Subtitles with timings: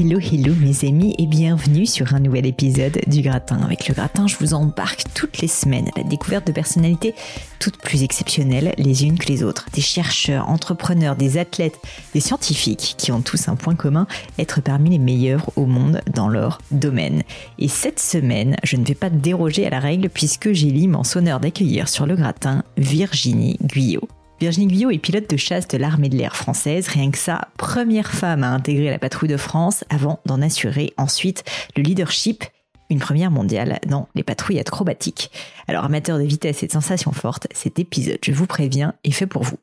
[0.00, 3.60] Hello, hello mes amis et bienvenue sur un nouvel épisode du Gratin.
[3.62, 7.14] Avec le Gratin, je vous embarque toutes les semaines à la découverte de personnalités
[7.58, 9.66] toutes plus exceptionnelles les unes que les autres.
[9.74, 11.78] Des chercheurs, entrepreneurs, des athlètes,
[12.14, 14.06] des scientifiques qui ont tous un point commun,
[14.38, 17.22] être parmi les meilleurs au monde dans leur domaine.
[17.58, 21.38] Et cette semaine, je ne vais pas déroger à la règle puisque j'ai l'immense honneur
[21.38, 24.08] d'accueillir sur le Gratin Virginie Guyot.
[24.42, 28.10] Virginie Guyot est pilote de chasse de l'armée de l'air française, rien que ça, première
[28.10, 31.44] femme à intégrer la patrouille de France avant d'en assurer ensuite
[31.76, 32.42] le leadership
[32.90, 35.30] une première mondiale dans les patrouilles acrobatiques.
[35.68, 39.28] Alors amateur de vitesse et de sensations fortes, cet épisode, je vous préviens, est fait
[39.28, 39.58] pour vous.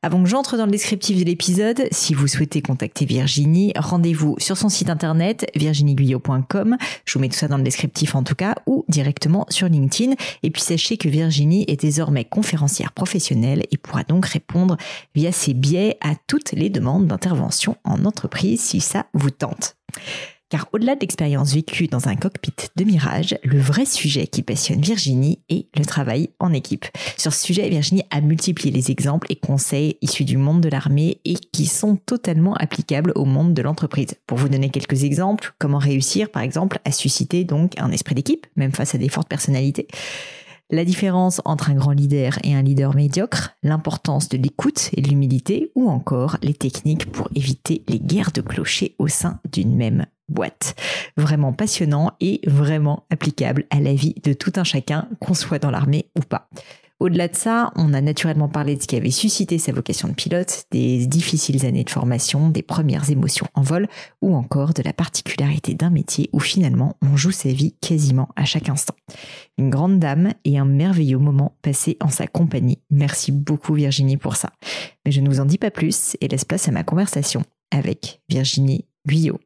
[0.00, 4.56] Avant que j'entre dans le descriptif de l'épisode, si vous souhaitez contacter Virginie, rendez-vous sur
[4.56, 6.76] son site internet virginieguillot.com.
[7.04, 10.14] Je vous mets tout ça dans le descriptif en tout cas, ou directement sur LinkedIn.
[10.44, 14.76] Et puis sachez que Virginie est désormais conférencière professionnelle et pourra donc répondre
[15.16, 19.74] via ses biais à toutes les demandes d'intervention en entreprise si ça vous tente.
[20.50, 24.80] Car au-delà de l'expérience vécue dans un cockpit de Mirage, le vrai sujet qui passionne
[24.80, 26.86] Virginie est le travail en équipe.
[27.18, 31.20] Sur ce sujet, Virginie a multiplié les exemples et conseils issus du monde de l'armée
[31.26, 34.14] et qui sont totalement applicables au monde de l'entreprise.
[34.26, 38.46] Pour vous donner quelques exemples, comment réussir par exemple à susciter donc un esprit d'équipe,
[38.56, 39.86] même face à des fortes personnalités
[40.70, 45.08] la différence entre un grand leader et un leader médiocre, l'importance de l'écoute et de
[45.08, 50.04] l'humilité, ou encore les techniques pour éviter les guerres de clochers au sein d'une même
[50.28, 50.74] boîte.
[51.16, 55.70] Vraiment passionnant et vraiment applicable à la vie de tout un chacun, qu'on soit dans
[55.70, 56.48] l'armée ou pas.
[57.00, 60.14] Au-delà de ça, on a naturellement parlé de ce qui avait suscité sa vocation de
[60.14, 63.86] pilote, des difficiles années de formation, des premières émotions en vol,
[64.20, 68.44] ou encore de la particularité d'un métier où finalement on joue sa vie quasiment à
[68.44, 68.96] chaque instant.
[69.58, 72.80] Une grande dame et un merveilleux moment passé en sa compagnie.
[72.90, 74.50] Merci beaucoup Virginie pour ça.
[75.06, 78.20] Mais je ne vous en dis pas plus et laisse place à ma conversation avec
[78.28, 79.38] Virginie Guyot.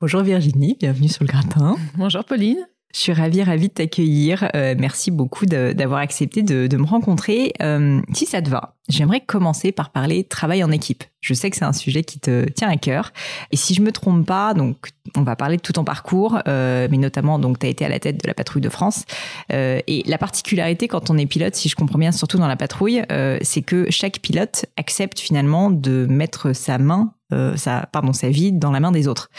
[0.00, 1.74] Bonjour Virginie, bienvenue sur le gratin.
[1.96, 2.64] Bonjour Pauline.
[2.94, 4.48] Je suis ravie, ravie de t'accueillir.
[4.54, 7.52] Euh, merci beaucoup d'avoir accepté de, me rencontrer.
[7.60, 11.02] Euh, si ça te va, j'aimerais commencer par parler travail en équipe.
[11.20, 13.12] Je sais que c'est un sujet qui te tient à cœur.
[13.50, 16.86] Et si je me trompe pas, donc on va parler de tout ton parcours, euh,
[16.88, 19.04] mais notamment donc tu as été à la tête de la patrouille de France.
[19.50, 23.02] et la particularité quand on est pilote, si je comprends bien, surtout dans la patrouille,
[23.42, 28.52] c'est que chaque pilote accepte finalement de mettre sa main euh, sa, pardon, sa vie
[28.52, 29.30] dans la main des autres.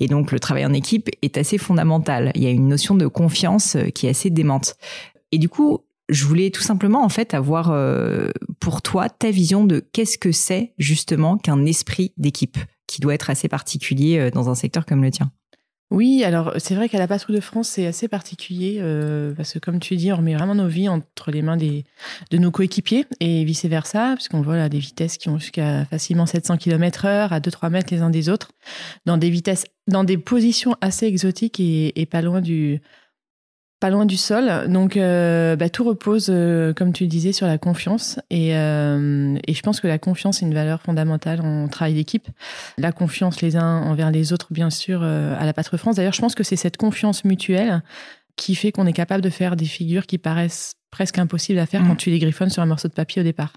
[0.00, 2.30] Et donc le travail en équipe est assez fondamental.
[2.34, 4.74] Il y a une notion de confiance euh, qui est assez démente.
[5.32, 5.78] Et du coup,
[6.10, 8.28] je voulais tout simplement en fait avoir euh,
[8.60, 13.30] pour toi ta vision de qu'est-ce que c'est justement qu'un esprit d'équipe qui doit être
[13.30, 15.32] assez particulier dans un secteur comme le tien.
[15.92, 19.58] Oui, alors c'est vrai qu'à la Patrouille de France, c'est assez particulier euh, parce que
[19.58, 23.44] comme tu dis, on remet vraiment nos vies entre les mains de nos coéquipiers et
[23.44, 27.68] vice-versa, puisqu'on voit là, des vitesses qui ont jusqu'à facilement 700 km heure à 2-3
[27.68, 28.52] mètres les uns des autres,
[29.04, 32.80] dans des vitesses, dans des positions assez exotiques et pas loin du,
[33.82, 34.68] pas loin du sol.
[34.68, 38.20] Donc, euh, bah, tout repose, euh, comme tu le disais, sur la confiance.
[38.30, 42.28] Et, euh, et, je pense que la confiance est une valeur fondamentale en travail d'équipe.
[42.78, 45.96] La confiance les uns envers les autres, bien sûr, à la Patrie France.
[45.96, 47.82] D'ailleurs, je pense que c'est cette confiance mutuelle
[48.36, 51.80] qui fait qu'on est capable de faire des figures qui paraissent presque impossibles à faire
[51.80, 51.96] quand mmh.
[51.96, 53.52] tu les griffonnes sur un morceau de papier au départ.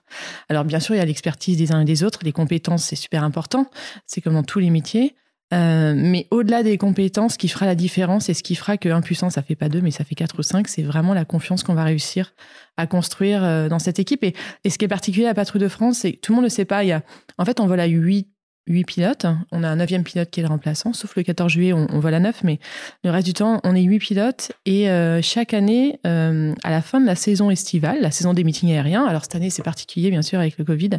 [0.50, 2.22] Alors, bien sûr, il y a l'expertise des uns et des autres.
[2.24, 3.70] Les compétences, c'est super important.
[4.08, 5.14] C'est comme dans tous les métiers.
[5.54, 8.90] Euh, mais au-delà des compétences, ce qui fera la différence et ce qui fera que
[8.90, 11.24] 1 puissant, ça fait pas 2, mais ça fait 4 ou 5, c'est vraiment la
[11.24, 12.34] confiance qu'on va réussir
[12.78, 14.24] à construire euh, dans cette équipe.
[14.24, 14.34] Et,
[14.68, 16.54] ce qui est particulier à Patrouille de France, c'est que tout le monde ne le
[16.54, 16.84] sait pas.
[16.84, 17.04] Il y a,
[17.38, 18.28] en fait, on vole à 8
[18.68, 19.26] huit pilotes.
[19.52, 22.00] On a un neuvième pilote qui est le remplaçant, sauf le 14 juillet, on, on
[22.00, 22.60] vole à neuf, mais
[23.04, 24.52] le reste du temps, on est huit pilotes.
[24.66, 28.44] Et euh, chaque année, euh, à la fin de la saison estivale, la saison des
[28.44, 30.90] meetings aériens, alors cette année c'est particulier bien sûr avec le Covid,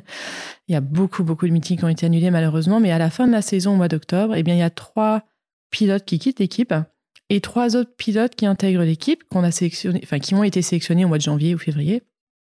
[0.68, 3.10] il y a beaucoup beaucoup de meetings qui ont été annulés malheureusement, mais à la
[3.10, 5.22] fin de la saison au mois d'octobre, eh bien il y a trois
[5.70, 6.74] pilotes qui quittent l'équipe
[7.28, 11.04] et trois autres pilotes qui intègrent l'équipe, qu'on a sélectionné, enfin qui ont été sélectionnés
[11.04, 12.02] au mois de janvier ou février.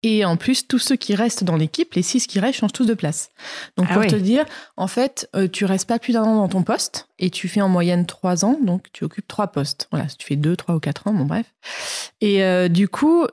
[0.09, 2.85] Et en plus, tous ceux qui restent dans l'équipe, les six qui restent, changent tous
[2.85, 3.29] de place.
[3.75, 4.45] Donc, Ah pour te dire,
[4.77, 7.59] en fait, euh, tu restes pas plus d'un an dans ton poste et tu fais
[7.59, 9.89] en moyenne trois ans, donc tu occupes trois postes.
[9.91, 11.53] Voilà, si tu fais deux, trois ou quatre ans, bon bref.
[12.21, 13.27] Et euh, du coup,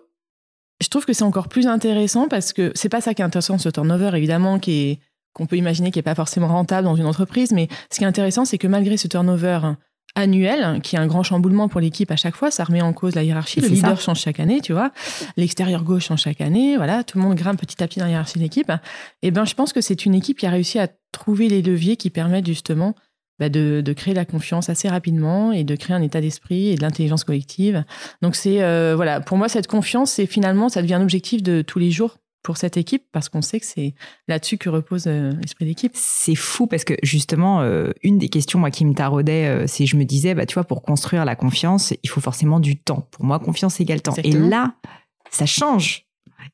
[0.80, 3.56] je trouve que c'est encore plus intéressant parce que c'est pas ça qui est intéressant,
[3.56, 4.98] ce turnover, évidemment, qui est
[5.32, 8.08] qu'on peut imaginer qui est pas forcément rentable dans une entreprise, mais ce qui est
[8.08, 9.60] intéressant, c'est que malgré ce turnover
[10.14, 13.14] annuel, qui est un grand chamboulement pour l'équipe à chaque fois, ça remet en cause
[13.14, 13.60] la hiérarchie.
[13.60, 14.04] Le leader ça.
[14.04, 14.92] change chaque année, tu vois.
[15.36, 16.76] L'extérieur gauche change chaque année.
[16.76, 18.70] Voilà, tout le monde grimpe petit à petit dans la hiérarchie de l'équipe.
[19.22, 21.96] Et ben, je pense que c'est une équipe qui a réussi à trouver les leviers
[21.96, 22.94] qui permettent justement
[23.40, 26.76] bah, de, de créer la confiance assez rapidement et de créer un état d'esprit et
[26.76, 27.84] de l'intelligence collective.
[28.22, 31.62] Donc c'est euh, voilà, pour moi cette confiance, c'est finalement ça devient un objectif de
[31.62, 33.94] tous les jours pour cette équipe parce qu'on sait que c'est
[34.28, 35.92] là-dessus que repose euh, l'esprit d'équipe.
[35.94, 39.86] C'est fou parce que justement, euh, une des questions moi qui me taraudait, euh, c'est
[39.86, 43.08] je me disais, bah tu vois, pour construire la confiance, il faut forcément du temps.
[43.10, 44.14] Pour moi, confiance égale temps.
[44.14, 44.46] Exactement.
[44.46, 44.74] Et là,
[45.30, 46.06] ça change.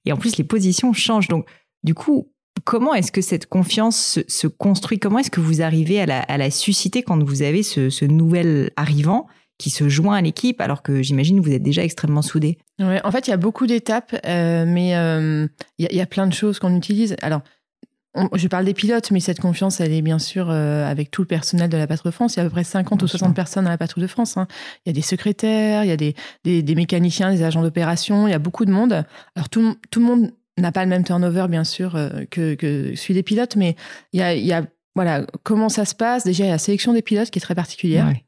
[0.06, 1.28] Et en plus, les positions changent.
[1.28, 1.46] Donc,
[1.82, 2.32] du coup,
[2.64, 5.00] comment est-ce que cette confiance se, se construit?
[5.00, 8.04] Comment est-ce que vous arrivez à la, à la susciter quand vous avez ce, ce
[8.04, 9.26] nouvel arrivant?
[9.60, 13.10] Qui se joint à l'équipe alors que j'imagine vous êtes déjà extrêmement soudés Ouais, en
[13.12, 15.46] fait, il y a beaucoup d'étapes, euh, mais euh,
[15.78, 17.14] il y, a- il y a plein de choses qu'on utilise.
[17.20, 17.42] Alors,
[18.14, 21.20] on- je parle des pilotes, mais cette confiance, elle est bien sûr euh, avec tout
[21.22, 22.34] le personnel de la Patrouille de France.
[22.34, 23.18] Il y a à peu près 50 Bien ou sûr.
[23.20, 24.36] 60 personnes à la Patrouille de France.
[24.36, 24.48] hein.
[24.84, 28.26] Il y a des secrétaires, il y a des, des, des mécaniciens, des agents d'opération,
[28.26, 29.04] il y a beaucoup de monde.
[29.36, 31.96] Alors, tout, le- tout le monde n'a pas le même turnover, bien sûr,
[32.30, 33.76] que, que celui des pilotes, mais
[34.12, 34.64] il y a, il y a
[34.96, 36.24] voilà, comment ça se passe?
[36.24, 38.06] Déjà, il y a la sélection des pilotes qui est très particulière.
[38.08, 38.24] Ouais.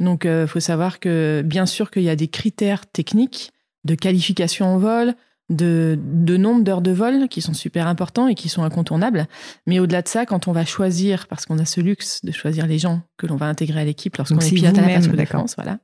[0.00, 3.52] Donc, il faut savoir que, bien sûr, qu'il y a des critères techniques
[3.84, 5.14] de qualification en vol,
[5.52, 9.26] de, de nombre d'heures de vol qui sont super importants et qui sont incontournables.
[9.66, 12.66] Mais au-delà de ça, quand on va choisir, parce qu'on a ce luxe de choisir
[12.66, 15.24] les gens que l'on va intégrer à l'équipe lorsqu'on est pilote à la patrouille de.
[15.24, 15.78] France, voilà.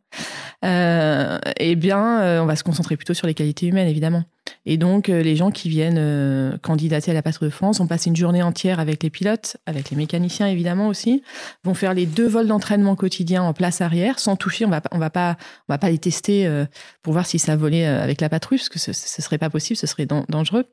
[0.65, 4.25] Euh, eh bien, euh, on va se concentrer plutôt sur les qualités humaines, évidemment.
[4.67, 7.87] Et donc, euh, les gens qui viennent euh, candidater à la patrouille de France ont
[7.87, 11.23] passé une journée entière avec les pilotes, avec les mécaniciens, évidemment aussi,
[11.65, 14.65] vont faire les deux vols d'entraînement quotidiens en place arrière, sans toucher.
[14.65, 15.37] On va, on va pas,
[15.69, 16.65] on va pas les tester euh,
[17.03, 19.77] pour voir si ça volait avec la patrouille, parce que ce, ce serait pas possible,
[19.77, 20.65] ce serait dan- dangereux.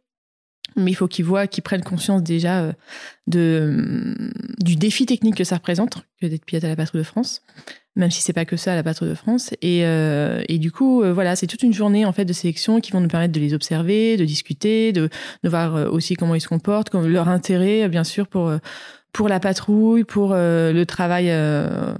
[0.75, 2.73] Mais il faut qu'ils voient, qu'ils prennent conscience déjà
[3.27, 7.43] de, du défi technique que ça représente que d'être pilote à la patrouille de France,
[7.95, 9.51] même si c'est pas que ça la patrouille de France.
[9.61, 12.81] Et, euh, et du coup, euh, voilà, c'est toute une journée en fait de sélection
[12.81, 15.09] qui vont nous permettre de les observer, de discuter, de,
[15.43, 18.49] de voir euh, aussi comment ils se comportent, comme leur intérêt, euh, bien sûr, pour
[18.49, 18.57] euh,
[19.13, 21.27] pour la patrouille, pour euh, le travail,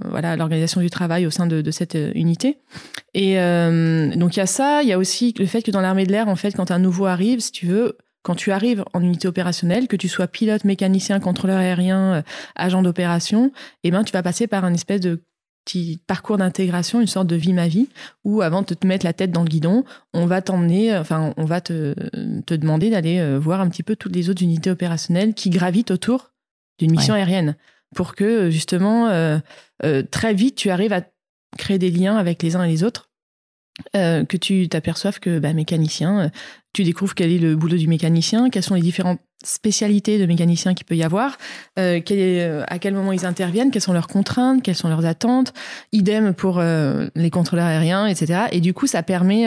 [0.04, 2.58] voilà, l'organisation du travail au sein de, de cette unité.
[3.14, 6.04] Et donc il y a ça, il y a aussi le fait que dans l'armée
[6.04, 9.00] de l'air, en fait, quand un nouveau arrive, si tu veux, quand tu arrives en
[9.00, 12.22] unité opérationnelle, que tu sois pilote, mécanicien, contrôleur aérien,
[12.54, 13.50] agent d'opération,
[13.82, 15.22] eh ben tu vas passer par un espèce de
[15.66, 17.88] petit parcours d'intégration, une sorte de vie ma vie,
[18.24, 19.84] où avant de te mettre la tête dans le guidon,
[20.14, 21.94] on va t'emmener, enfin on va te,
[22.46, 25.90] te demander d'aller euh, voir un petit peu toutes les autres unités opérationnelles qui gravitent
[25.90, 26.30] autour
[26.78, 27.56] d'une mission aérienne,
[27.94, 29.38] pour que euh, justement euh,
[29.84, 31.02] euh, très vite tu arrives à
[31.58, 33.10] créer des liens avec les uns et les autres,
[33.94, 36.30] euh, que tu t'aperçoives que bah, mécanicien,
[36.76, 40.74] tu découvres quel est le boulot du mécanicien, quelles sont les différentes spécialités de mécanicien
[40.74, 41.38] qu'il peut y avoir,
[41.78, 45.54] euh, euh, à quel moment ils interviennent, quelles sont leurs contraintes, quelles sont leurs attentes,
[45.92, 48.40] idem pour euh, les contrôleurs aériens, etc.
[48.52, 49.46] Et du coup, ça permet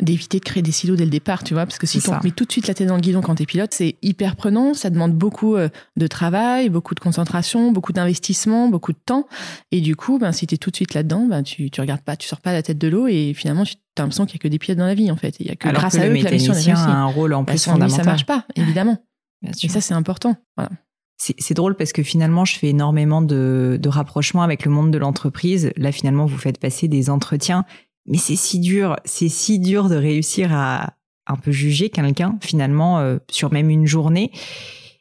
[0.00, 2.32] d'éviter de créer des silos dès le départ, tu vois, parce que si tu mets
[2.32, 4.90] tout de suite la tête dans le guidon quand t'es pilote, c'est hyper prenant, ça
[4.90, 9.28] demande beaucoup euh, de travail, beaucoup de concentration, beaucoup d'investissement, beaucoup de temps,
[9.70, 12.16] et du coup, ben, si t'es tout de suite là-dedans, ben, tu, tu regardes pas,
[12.16, 14.42] tu sors pas la tête de l'eau, et finalement, tu as l'impression qu'il y a
[14.42, 15.36] que des pilotes dans la vie, en fait.
[15.38, 17.06] Il y a que Alors grâce que à eux que la mission est a un
[17.06, 18.98] rôle en plus sans lui, ça marche pas, évidemment.
[19.42, 20.36] Bien Et ça, c'est important.
[20.56, 20.70] Voilà.
[21.16, 24.98] C'est drôle parce que finalement, je fais énormément de, de rapprochements avec le monde de
[24.98, 25.70] l'entreprise.
[25.76, 27.64] Là, finalement, vous faites passer des entretiens,
[28.06, 30.94] mais c'est si dur, c'est si dur de réussir à
[31.26, 34.30] un peu juger quelqu'un finalement euh, sur même une journée.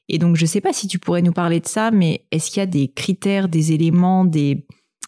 [0.09, 2.59] Et donc, je sais pas si tu pourrais nous parler de ça, mais est-ce qu'il
[2.59, 4.65] y a des critères, des éléments, des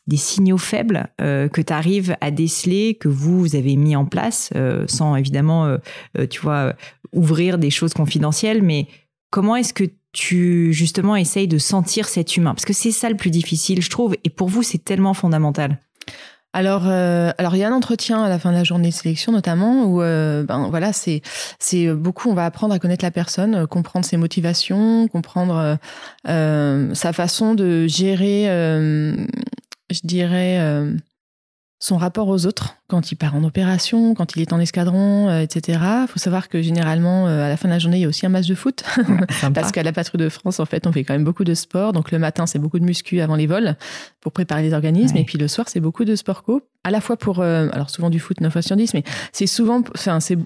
[0.08, 4.52] des signaux faibles euh, que tu arrives à déceler, que vous, avez mis en place,
[4.56, 5.78] euh, sans évidemment,
[6.30, 6.76] tu vois,
[7.12, 8.88] ouvrir des choses confidentielles, mais
[9.32, 12.54] comment est-ce que tu justement essayes de sentir cet humain?
[12.54, 15.80] Parce que c'est ça le plus difficile, je trouve, et pour vous, c'est tellement fondamental.
[16.56, 18.94] Alors, euh, alors il y a un entretien à la fin de la journée de
[18.94, 21.22] sélection notamment où, euh, ben voilà, c'est
[21.60, 22.30] c'est beaucoup.
[22.30, 25.78] On va apprendre à connaître la personne, euh, comprendre ses motivations, comprendre
[26.26, 30.82] sa façon de gérer, je dirais
[31.80, 35.42] son rapport aux autres quand il part en opération, quand il est en escadron, euh,
[35.42, 35.80] etc.
[36.04, 38.08] Il faut savoir que généralement, euh, à la fin de la journée, il y a
[38.08, 38.84] aussi un match de foot.
[39.54, 41.92] Parce qu'à la patrouille de France, en fait, on fait quand même beaucoup de sport.
[41.92, 43.76] Donc le matin, c'est beaucoup de muscu avant les vols
[44.22, 45.18] pour préparer les organismes.
[45.18, 46.62] Et puis le soir, c'est beaucoup de sport co.
[46.84, 49.48] À la fois pour, euh, alors souvent du foot 9 fois sur 10, mais c'est
[49.48, 50.38] souvent, enfin, c'est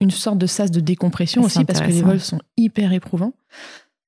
[0.00, 3.32] une sorte de sas de décompression aussi parce que les vols sont hyper éprouvants.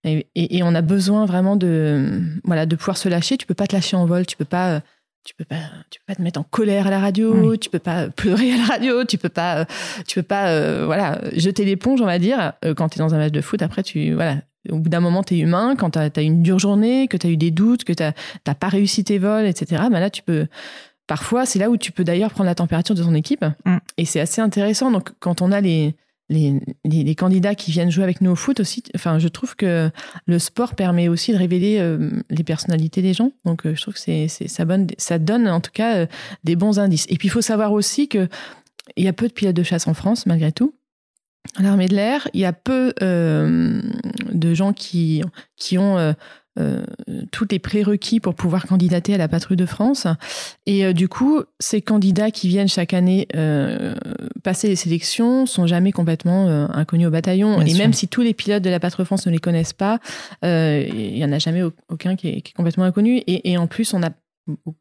[0.05, 3.37] Et, et, on a besoin vraiment de, voilà, de pouvoir se lâcher.
[3.37, 4.81] Tu peux pas te lâcher en vol, tu peux pas
[5.25, 5.57] tu peux pas
[5.91, 8.57] tu peux pas te mettre en colère à la radio tu peux pas pleurer à
[8.57, 9.67] la radio tu peux pas
[10.07, 13.15] tu peux pas euh, voilà jeter l'éponge on va dire euh, quand tu es dans
[13.15, 13.63] un match de foot.
[13.63, 14.37] Après tu voilà
[14.71, 17.27] au bout d'un moment tu es humain quand tu as, une dure journée que tu
[17.27, 20.23] as eu des doutes que tu n'as pas réussi tes vols etc ben là tu
[20.23, 20.47] peux
[21.07, 23.45] parfois c'est là où tu peux d'ailleurs prendre la température de ton équipe.
[23.65, 23.79] Mm.
[23.97, 24.91] et c'est assez intéressant.
[24.91, 25.95] Donc quand on a les
[26.31, 28.83] les, candidats qui viennent jouer avec nous au foot aussi.
[28.95, 29.91] Enfin, je trouve que
[30.27, 33.33] le sport permet aussi de révéler euh, les personnalités des gens.
[33.45, 36.07] Donc, euh, je trouve que ça, bonne, ça donne en tout cas euh,
[36.45, 37.07] des bons indices.
[37.09, 38.29] Et puis, il faut savoir aussi que
[38.97, 40.75] il y a peu de pilotes de chasse en France, malgré tout.
[41.59, 45.23] L'armée de l'air, il y a peu de gens qui,
[45.57, 46.15] qui ont
[46.59, 46.83] euh,
[47.31, 50.09] tous les prérequis pour pouvoir candidater à la patrouille de France.
[50.67, 53.95] Et euh, du coup, ces candidats qui viennent chaque année euh,
[54.43, 57.61] passer les sélections sont jamais complètement inconnus au bataillon.
[57.61, 60.01] et même si tous les pilotes de la patrouille de France ne les connaissent pas,
[60.43, 63.19] il y en a jamais aucun qui est, complètement inconnu.
[63.19, 64.11] Et, et, en plus, on a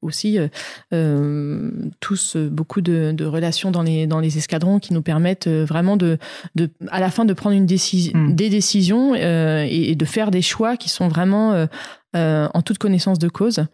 [0.01, 0.47] aussi euh,
[0.93, 5.97] euh, tous euh, beaucoup de, relations dans les, dans les escadrons qui nous permettent vraiment
[5.97, 6.17] de,
[6.55, 8.35] de à la fin de prendre une décision, mm.
[8.35, 11.67] des décisions et, de faire des choix qui sont vraiment
[12.13, 13.65] en toute connaissance de cause.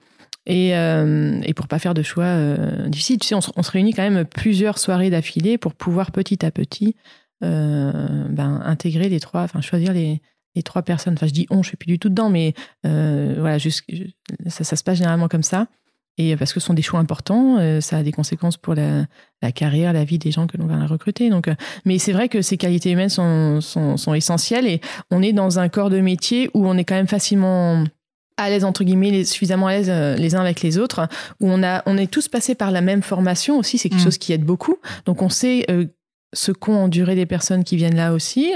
[0.48, 2.36] Et, et pour pas faire de choix
[2.88, 6.52] difficiles, tu sais, on se, réunit quand même plusieurs soirées d'affilée pour pouvoir petit à
[6.52, 6.96] petit
[7.42, 10.22] ben, intégrer les trois, enfin choisir les,
[10.56, 11.14] les trois personnes.
[11.14, 13.84] Enfin, je dis on, je suis plus du tout dedans, mais voilà, juste,
[14.48, 15.68] ça, ça, se passe généralement comme ça.
[16.18, 19.06] Et parce que ce sont des choix importants, euh, ça a des conséquences pour la,
[19.42, 21.30] la, carrière, la vie des gens que l'on va recruter.
[21.30, 24.80] Donc, euh, mais c'est vrai que ces qualités humaines sont, sont, sont, essentielles et
[25.12, 27.84] on est dans un corps de métier où on est quand même facilement
[28.38, 31.08] à l'aise entre guillemets, suffisamment à l'aise euh, les uns avec les autres,
[31.42, 34.04] où on a, on est tous passés par la même formation aussi, c'est quelque mmh.
[34.04, 34.78] chose qui aide beaucoup.
[35.06, 35.66] Donc on sait
[36.36, 38.54] ce qu'ont enduré les personnes qui viennent là aussi.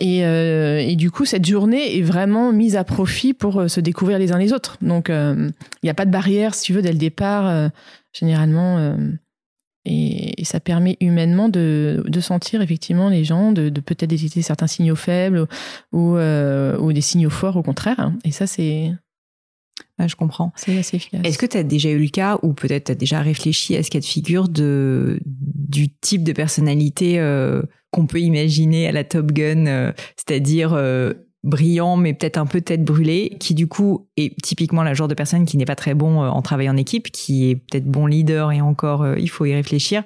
[0.00, 3.80] Et, euh, et, du coup, cette journée est vraiment mise à profit pour euh, se
[3.80, 4.78] découvrir les uns les autres.
[4.82, 5.48] Donc, euh,
[5.82, 7.70] il n'y a pas de barrière, si tu veux, dès le départ,
[8.12, 8.96] généralement.
[9.84, 14.66] Et, ça permet humainement de, de, sentir effectivement les gens, de, de peut-être détecter certains
[14.66, 15.46] signaux faibles
[15.92, 18.12] ou, ou des signaux forts au contraire.
[18.24, 18.92] Et ça, c'est
[20.06, 20.52] je comprends.
[20.56, 21.20] C'est assez efficace.
[21.24, 23.82] Est-ce que tu as déjà eu le cas ou peut-être tu as déjà réfléchi à
[23.82, 29.04] ce cas de figure de, du type de personnalité euh, qu'on peut imaginer à la
[29.04, 34.08] Top Gun, euh, c'est-à-dire euh, brillant mais peut-être un peu tête brûlée, qui du coup
[34.16, 37.10] est typiquement la genre de personne qui n'est pas très bon en travail en équipe,
[37.10, 40.04] qui est peut-être bon leader et encore il faut y réfléchir.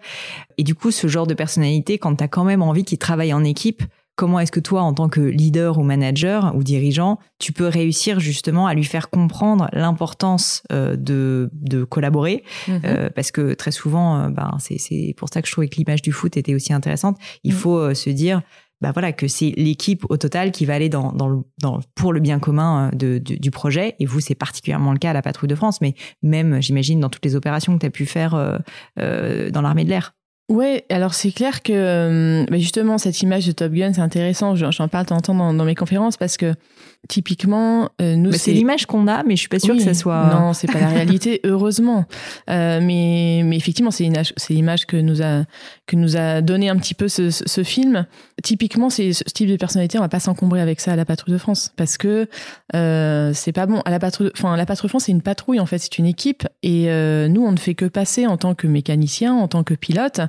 [0.59, 3.33] Et du coup, ce genre de personnalité, quand tu as quand même envie qu'il travaille
[3.33, 3.83] en équipe,
[4.17, 8.21] comment est-ce que toi, en tant que leader ou manager ou dirigeant, tu peux réussir
[8.21, 12.45] justement à lui faire comprendre l'importance euh, de, de collaborer?
[12.69, 12.81] Mhm.
[12.85, 16.03] euh, Parce que très souvent, euh, ben, c'est pour ça que je trouvais que l'image
[16.03, 17.17] du foot était aussi intéressante.
[17.43, 17.59] Il mhm.
[17.59, 18.43] faut se dire,
[18.81, 22.21] bah voilà, que c'est l'équipe au total qui va aller dans, dans, dans pour le
[22.21, 23.95] bien commun de, du projet.
[23.99, 27.09] Et vous, c'est particulièrement le cas à la Patrouille de France, mais même, j'imagine, dans
[27.09, 28.33] toutes les opérations que tu as pu faire
[28.97, 30.15] dans l'armée de l'air.
[30.53, 34.55] Ouais, alors c'est clair que euh, bah, justement cette image de Top Gun, c'est intéressant.
[34.55, 36.53] J'en parle de temps en dans, mes conférences parce que
[37.09, 39.95] typiquement, euh, nous, bah, c'est l'image qu'on a, mais je suis pas sûre que ça
[39.95, 40.31] soit.
[40.33, 42.05] Non, c'est pas la réalité, heureusement.
[42.51, 45.45] Euh, mais, mais effectivement, c'est c'est l'image que nous a
[45.87, 48.07] que nous a donné un petit peu ce, ce film.
[48.43, 51.35] Typiquement, c'est ce type de personnalité, on va pas s'encombrer avec ça à la patrouille
[51.35, 52.29] de France parce que
[52.75, 53.81] euh, c'est pas bon.
[53.81, 56.07] À la patrouille, enfin la patrouille de France, c'est une patrouille en fait, c'est une
[56.07, 59.65] équipe et euh, nous, on ne fait que passer en tant que mécanicien, en tant
[59.65, 60.21] que pilote.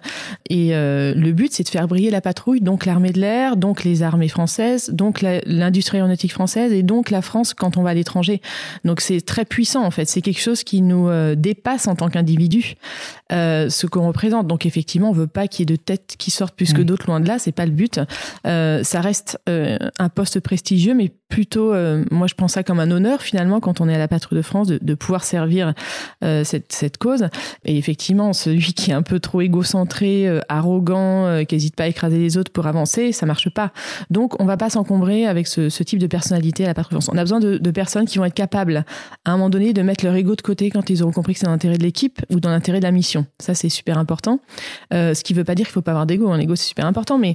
[0.50, 3.84] Et euh, le but, c'est de faire briller la patrouille, donc l'armée de l'air, donc
[3.84, 7.93] les armées françaises, donc l'industrie aéronautique française et donc la France quand on va à
[7.93, 8.41] l'étranger.
[8.86, 10.05] Donc c'est très puissant en fait.
[10.05, 12.75] C'est quelque chose qui nous euh, dépasse en tant qu'individu,
[13.32, 14.48] euh, ce qu'on représente.
[14.48, 17.08] Donc effectivement, on veut pas qu'il y ait de têtes qui sortent plus que d'autres
[17.08, 17.39] loin de là.
[17.39, 18.00] C'est pas le but.
[18.46, 22.91] Euh, ça reste un poste prestigieux, mais plutôt, euh, moi je pense ça comme un
[22.91, 25.73] honneur finalement quand on est à la patrouille de France de, de pouvoir servir
[26.23, 27.25] euh, cette, cette, cause.
[27.65, 31.87] Et effectivement, celui qui est un peu trop égocentré, euh, arrogant, qui n'hésite pas à
[31.87, 33.71] écraser les autres pour avancer, ça marche pas.
[34.11, 37.03] Donc on va pas s'encombrer avec ce, ce, type de personnalité à la patrouille de
[37.03, 37.11] France.
[37.11, 38.85] On a besoin de, de, personnes qui vont être capables
[39.25, 41.39] à un moment donné de mettre leur ego de côté quand ils auront compris que
[41.39, 43.25] c'est dans l'intérêt de l'équipe ou dans l'intérêt de la mission.
[43.39, 44.39] Ça c'est super important.
[44.91, 46.31] ce qui veut pas dire qu'il faut pas avoir d'ego.
[46.31, 47.33] Un ego c'est super important, mais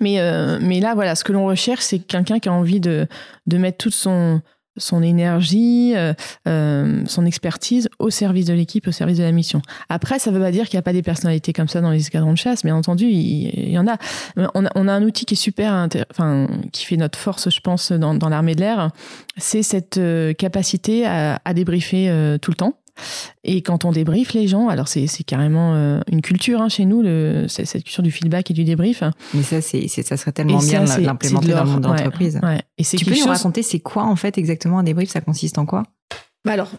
[0.00, 3.06] mais, euh, mais là, voilà, ce que l'on recherche, c'est quelqu'un qui a envie de,
[3.46, 4.42] de mettre toute son,
[4.76, 6.12] son énergie, euh,
[6.46, 9.62] euh, son expertise au service de l'équipe, au service de la mission.
[9.88, 11.90] Après, ça ne veut pas dire qu'il n'y a pas des personnalités comme ça dans
[11.90, 12.62] les escadrons de chasse.
[12.62, 13.96] Bien entendu, il, y en a.
[14.36, 14.70] On, a.
[14.74, 18.14] on a un outil qui est super, enfin, qui fait notre force, je pense, dans,
[18.14, 18.90] dans l'armée de l'air.
[19.38, 20.00] C'est cette
[20.36, 22.74] capacité à, à débriefer tout le temps.
[23.44, 27.02] Et quand on débriefe les gens, alors c'est carrément euh, une culture hein, chez nous,
[27.02, 29.02] le, cette culture du feedback et du débrief.
[29.34, 32.40] Mais ça, c'est ça serait tellement bien de l'implémenter dans le monde d'entreprise.
[32.42, 35.10] Ouais, Et tu peux nous raconter, c'est quoi en fait exactement un débrief?
[35.10, 35.84] Ça consiste en quoi?
[36.44, 36.70] Bah alors,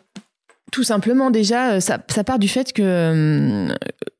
[0.71, 3.73] tout simplement, déjà, euh, ça, ça, part du fait que euh,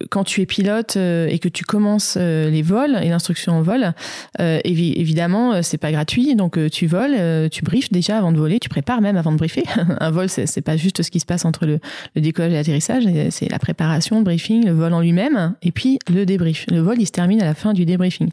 [0.10, 3.94] quand tu es pilote euh, et que tu commences les vols et l'instruction en vol,
[4.40, 6.36] évidemment, c'est pas gratuit.
[6.36, 9.64] Donc, tu voles, tu briefes déjà avant de voler, tu prépares même avant de briefer.
[10.00, 11.80] Un vol, c'est pas juste ce qui se passe entre le,
[12.16, 16.00] le décollage et l'atterrissage, c'est la préparation, le briefing, le vol en lui-même, et puis
[16.10, 16.66] le débrief.
[16.70, 18.30] Le vol, il se termine à la fin du débriefing.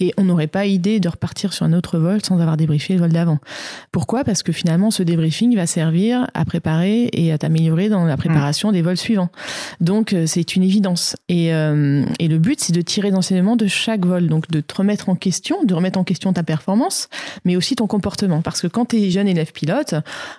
[0.00, 3.00] Et on n'aurait pas idée de repartir sur un autre vol sans avoir débriefé le
[3.00, 3.38] vol d'avant.
[3.90, 4.24] Pourquoi?
[4.24, 8.72] Parce que finalement, ce débriefing va servir à préparer et à améliorer dans la préparation
[8.72, 9.30] des vols suivants.
[9.80, 11.16] Donc euh, c'est une évidence.
[11.28, 14.74] Et, euh, et le but, c'est de tirer d'enseignement de chaque vol, donc de te
[14.74, 17.08] remettre en question, de remettre en question ta performance,
[17.44, 18.42] mais aussi ton comportement.
[18.42, 19.94] Parce que quand tu es jeune élève pilote,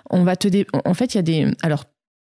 [0.08, 0.48] on va te...
[0.84, 1.46] En fait, il y a des...
[1.62, 1.84] Alors,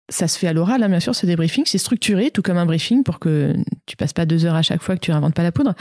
[0.09, 1.63] ça se fait à l'oral, hein, bien sûr, ce débriefing.
[1.65, 4.81] C'est structuré, tout comme un briefing, pour que tu passes pas deux heures à chaque
[4.81, 5.73] fois, que tu n'inventes pas la poudre.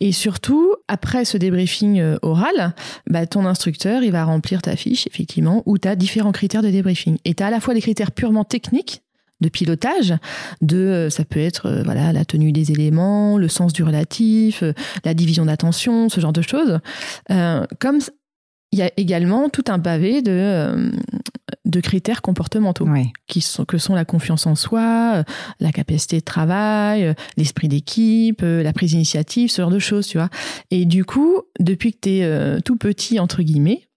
[0.00, 2.74] Et surtout, après ce débriefing euh, oral,
[3.08, 6.70] bah, ton instructeur, il va remplir ta fiche, effectivement, où tu as différents critères de
[6.70, 7.16] débriefing.
[7.24, 9.02] Et tu as à la fois les critères purement techniques,
[9.40, 10.14] de pilotage,
[10.60, 14.62] de euh, ça peut être euh, voilà la tenue des éléments, le sens du relatif,
[15.06, 16.80] la division d'attention, ce genre de choses.
[17.78, 18.00] comme
[18.72, 20.92] il y a également tout un pavé de,
[21.64, 22.86] de critères comportementaux,
[23.26, 25.22] qui sont, que sont la confiance en soi, euh,
[25.60, 30.18] la capacité de travail, euh, l'esprit d'équipe, la prise d'initiative, ce genre de choses, tu
[30.18, 30.30] vois.
[30.70, 33.88] Et du coup, depuis que tu es tout petit, entre guillemets,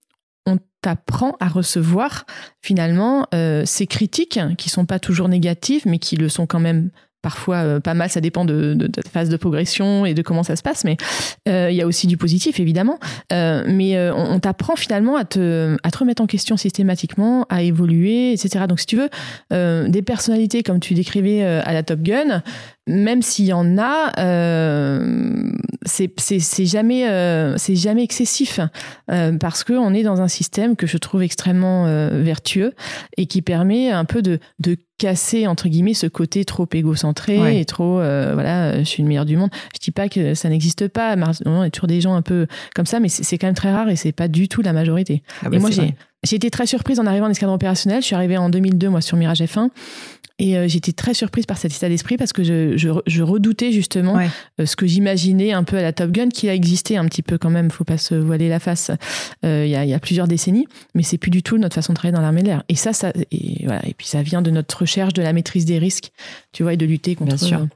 [0.45, 2.25] on t'apprend à recevoir
[2.61, 3.27] finalement
[3.65, 6.89] ces critiques qui sont pas toujours négatives, mais qui le sont quand même
[7.23, 10.43] parfois euh, pas mal, ça dépend de, de, de, phase de progression et de comment
[10.43, 10.97] ça se passe, mais
[11.47, 12.99] euh, il y a aussi du positif évidemment.
[13.31, 17.63] Euh, mais on, on t'apprend finalement à te, à te remettre en question systématiquement, à
[17.63, 18.65] évoluer, etc.
[18.67, 19.09] Donc si tu veux,
[19.89, 22.43] des personnalités comme tu décrivais à la Top Gun,
[22.87, 25.51] même s'il y en a, euh,
[25.85, 28.59] c'est jamais, euh, c'est jamais excessif
[29.09, 32.73] euh, parce que on est dans un système que je trouve extrêmement euh, vertueux
[33.15, 37.65] et qui permet un peu de, de casser entre guillemets ce côté trop égocentré et
[37.65, 39.49] trop euh, voilà je suis le meilleur du monde.
[39.73, 41.15] Je dis pas que ça n'existe pas.
[41.15, 43.71] Il y a toujours des gens un peu comme ça mais c'est quand même très
[43.71, 45.23] rare et c'est pas du tout la majorité.
[45.41, 48.01] Ah bah et moi j'ai j'ai été très surprise en arrivant en escadron opérationnel.
[48.01, 49.69] Je suis arrivée en 2002, moi, sur Mirage F1.
[50.43, 53.71] Et euh, j'étais très surprise par cet état d'esprit parce que je, je, je redoutais
[53.71, 54.19] justement
[54.59, 57.21] euh, ce que j'imaginais un peu à la Top Gun, qui a existé un petit
[57.21, 58.91] peu quand même, faut pas se voiler la face,
[59.45, 61.93] euh, il y, a, y, a, plusieurs décennies, mais c'est plus du tout notre façon
[61.93, 62.63] de travailler dans l'armée de l'air.
[62.67, 65.63] Et ça, ça et, voilà, et puis ça vient de notre recherche de la maîtrise
[65.63, 66.11] des risques,
[66.51, 67.37] tu vois, et de lutter contre...
[67.37, 67.67] Bien sûr.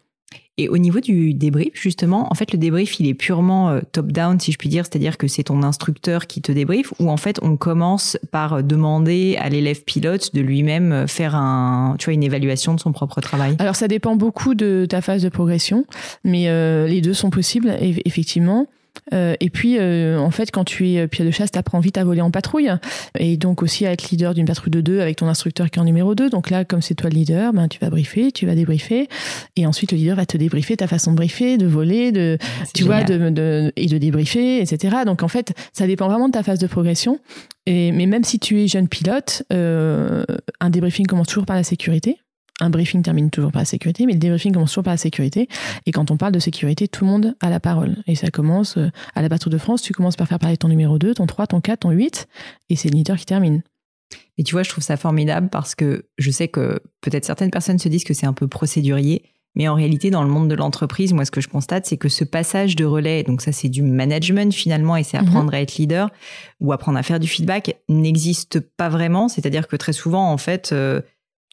[0.60, 4.39] Et au niveau du débrief, justement, en fait, le débrief, il est purement euh, top-down,
[4.39, 7.39] si je puis dire, c'est-à-dire que c'est ton instructeur qui te débriefe, ou en fait,
[7.43, 12.24] on commence par demander à l'élève pilote de lui-même euh, faire un, tu vois, une
[12.24, 13.56] évaluation de son propre travail.
[13.60, 15.86] Alors, ça dépend beaucoup de ta phase de progression,
[16.24, 18.67] mais euh, les deux sont possibles, effectivement.
[19.13, 21.97] Euh, et puis, euh, en fait, quand tu es pied de chasse, tu apprends vite
[21.97, 22.71] à voler en patrouille.
[23.19, 25.81] Et donc aussi à être leader d'une patrouille de deux avec ton instructeur qui est
[25.81, 26.29] en numéro 2.
[26.29, 29.07] Donc là, comme c'est toi le leader, ben, tu vas briefer, tu vas débriefer.
[29.55, 32.38] Et ensuite, le leader va te débriefer ta façon de briefer, de voler, de,
[32.73, 34.97] tu vois, de, de, et de débriefer, etc.
[35.05, 37.19] Donc en fait, ça dépend vraiment de ta phase de progression.
[37.65, 40.23] Et, mais même si tu es jeune pilote, euh,
[40.60, 42.17] un débriefing commence toujours par la sécurité
[42.60, 45.48] un briefing termine toujours par la sécurité, mais le débriefing commence toujours par la sécurité.
[45.86, 47.98] Et quand on parle de sécurité, tout le monde a la parole.
[48.08, 50.67] Et ça commence euh, à la patrouille de France, tu commences par faire parler ton
[50.67, 52.28] numéro 2, ton 3, ton 4, ton 8,
[52.70, 53.62] et c'est le leader qui termine.
[54.38, 57.80] Et tu vois, je trouve ça formidable parce que je sais que peut-être certaines personnes
[57.80, 59.24] se disent que c'est un peu procédurier,
[59.58, 62.10] mais en réalité, dans le monde de l'entreprise, moi, ce que je constate, c'est que
[62.10, 65.78] ce passage de relais, donc ça, c'est du management finalement, et c'est apprendre à être
[65.78, 66.12] leader
[66.60, 69.28] ou apprendre à faire du feedback, n'existe pas vraiment.
[69.28, 71.02] C'est-à-dire que très souvent, en fait, euh,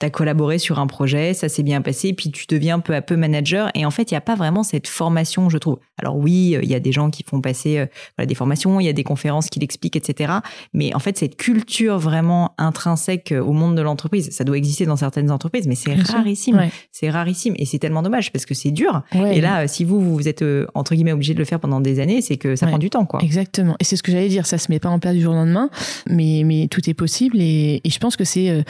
[0.04, 3.02] tu as collaboré sur un projet, ça s'est bien passé, puis tu deviens peu à
[3.02, 3.70] peu manager.
[3.74, 5.78] Et en fait, il n'y a pas vraiment cette formation, je trouve.
[5.98, 7.86] Alors oui, il y a des gens qui font passer
[8.16, 10.34] voilà, des formations, il y a des conférences qui l'expliquent, etc.
[10.72, 14.96] Mais en fait, cette culture vraiment intrinsèque au monde de l'entreprise, ça doit exister dans
[14.96, 16.68] certaines entreprises, mais c'est rarissime.
[16.92, 17.54] C'est rarissime.
[17.58, 19.02] Et c'est tellement dommage parce que c'est dur.
[19.12, 22.20] et là, si vous, vous êtes, entre guillemets, obligé de le faire pendant des années,
[22.20, 23.20] c'est que ça prend du temps, quoi.
[23.22, 23.76] Exactement.
[23.80, 24.46] Et c'est ce que j'allais dire.
[24.46, 25.70] Ça se met pas en place du jour au lendemain,
[26.08, 27.38] mais, mais tout est possible.
[27.40, 28.62] Et, et je pense que c'est, euh,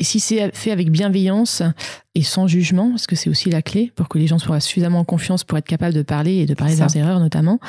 [0.00, 1.62] si c'est fait avec bienveillance
[2.16, 4.98] et sans jugement, parce que c'est aussi la clé pour que les gens soient suffisamment
[4.98, 7.60] en confiance pour être capables de parler et de parler de leurs erreurs notamment.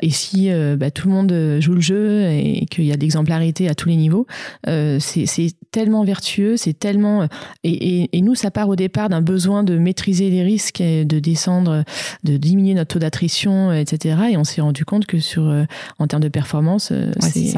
[0.00, 3.00] Et si euh, bah, tout le monde joue le jeu et qu'il y a de
[3.00, 4.26] l'exemplarité à tous les niveaux,
[4.68, 5.26] euh, c'est
[5.70, 7.28] tellement vertueux, c'est tellement
[7.62, 7.70] et,
[8.02, 11.18] et, et, nous ça part au départ d'un besoin de maîtriser les risques, et de
[11.18, 11.84] descendre,
[12.24, 14.18] de diminuer notre taux d'attrition, etc.
[14.32, 15.54] Et on s'est rendu compte que sur
[15.98, 17.54] en termes de performance, c'est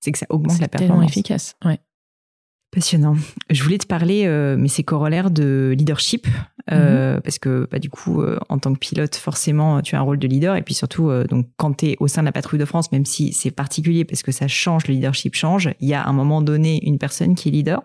[0.00, 0.96] c'est que ça augmente la performance.
[0.96, 1.54] Tellement efficace.
[1.64, 1.78] Ouais.
[2.72, 3.16] Passionnant.
[3.50, 6.26] Je voulais te parler, euh, mais c'est corollaire de leadership,
[6.70, 7.20] euh, mhm.
[7.20, 10.18] parce que bah, du coup, euh, en tant que pilote, forcément, tu as un rôle
[10.18, 12.64] de leader, et puis surtout, donc quand tu es au sein de la patrouille de
[12.64, 16.00] France, même si c'est particulier parce que ça change, le leadership change, il y a
[16.00, 17.82] à un moment donné une personne qui est leader.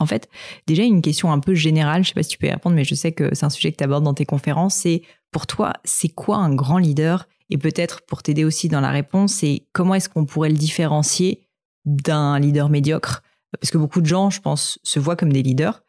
[0.00, 0.28] En fait,
[0.66, 2.84] déjà une question un peu générale, je sais pas si tu peux y répondre, mais
[2.84, 5.74] je sais que c'est un sujet que tu abordes dans tes conférences, c'est pour toi,
[5.84, 7.28] c'est quoi un grand leader?
[7.48, 11.46] Et peut-être pour t'aider aussi dans la réponse, c'est comment est-ce qu'on pourrait le différencier
[11.84, 13.22] d'un leader médiocre
[13.58, 15.82] parce que beaucoup de gens, je pense, se voient comme des leaders,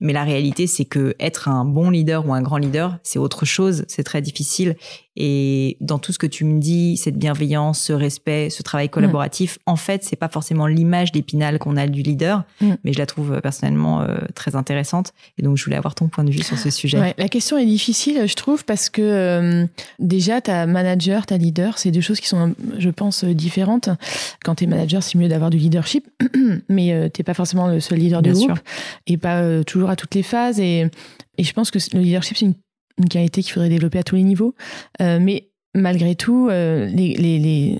[0.00, 3.44] mais la réalité, c'est que être un bon leader ou un grand leader, c'est autre
[3.44, 4.76] chose, c'est très difficile.
[5.14, 9.58] Et dans tout ce que tu me dis, cette bienveillance, ce respect, ce travail collaboratif,
[9.66, 12.72] en fait, c'est pas forcément l'image d'épinal qu'on a du leader, mm.
[12.82, 15.12] mais je la trouve euh, personnellement euh, très intéressante.
[15.36, 16.98] Et donc, je voulais avoir ton point de vue sur ce sujet.
[16.98, 19.66] Ouais, la question est difficile, je trouve, parce que euh,
[19.98, 23.90] déjà, ta manager, ta leader, c'est deux choses qui sont, je pense, différentes.
[24.42, 26.08] Quand tu es manager, c'est mieux d'avoir du leadership,
[26.70, 28.58] mais t'es pas forcément le seul leader du groupe
[29.06, 30.58] et pas toujours à toutes les phases.
[30.58, 30.86] Et,
[31.36, 32.54] et je pense que le leadership, c'est une
[32.98, 34.54] une qualité qu'il faudrait développer à tous les niveaux.
[35.00, 37.78] Euh, mais malgré tout, euh, les, les,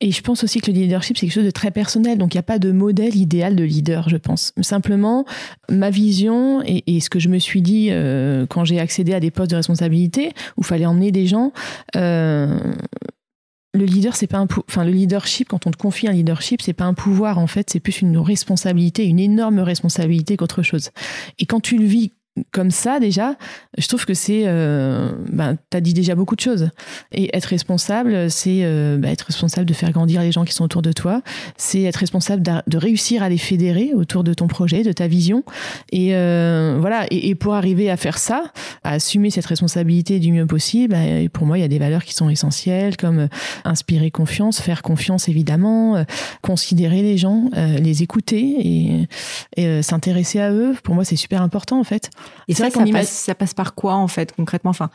[0.00, 2.18] Et je pense aussi que le leadership, c'est quelque chose de très personnel.
[2.18, 4.52] Donc, il n'y a pas de modèle idéal de leader, je pense.
[4.60, 5.24] Simplement,
[5.70, 9.30] ma vision et, ce que je me suis dit euh, quand j'ai accédé à des
[9.30, 11.52] postes de responsabilité où il fallait emmener des gens.
[11.94, 15.48] le leader, c'est pas un, enfin le leadership.
[15.48, 18.18] Quand on te confie un leadership, c'est pas un pouvoir en fait, c'est plus une
[18.18, 20.90] responsabilité, une énorme responsabilité qu'autre chose.
[21.38, 22.12] Et quand tu le vis
[22.50, 23.36] comme ça déjà,
[23.76, 26.70] je trouve que c'est, euh, ben, t'as dit déjà beaucoup de choses.
[27.12, 30.64] Et être responsable, c'est euh, ben, être responsable de faire grandir les gens qui sont
[30.64, 31.20] autour de toi.
[31.58, 35.44] C'est être responsable de réussir à les fédérer autour de ton projet, de ta vision.
[35.90, 37.06] Et euh, voilà.
[37.10, 38.44] Et, pour arriver à faire ça,
[38.84, 42.04] à assumer cette responsabilité du mieux possible, ben, pour moi, il y a des valeurs
[42.04, 43.28] qui sont essentielles, comme
[43.64, 46.04] inspirer confiance, faire confiance évidemment,
[46.40, 49.08] considérer les gens, les écouter
[49.56, 50.74] et s'intéresser à eux.
[50.82, 52.10] Pour moi, c'est super important en fait.
[52.48, 54.70] Et ça, ça, passe, ça passe par quoi en fait concrètement?
[54.70, 54.90] Enfin,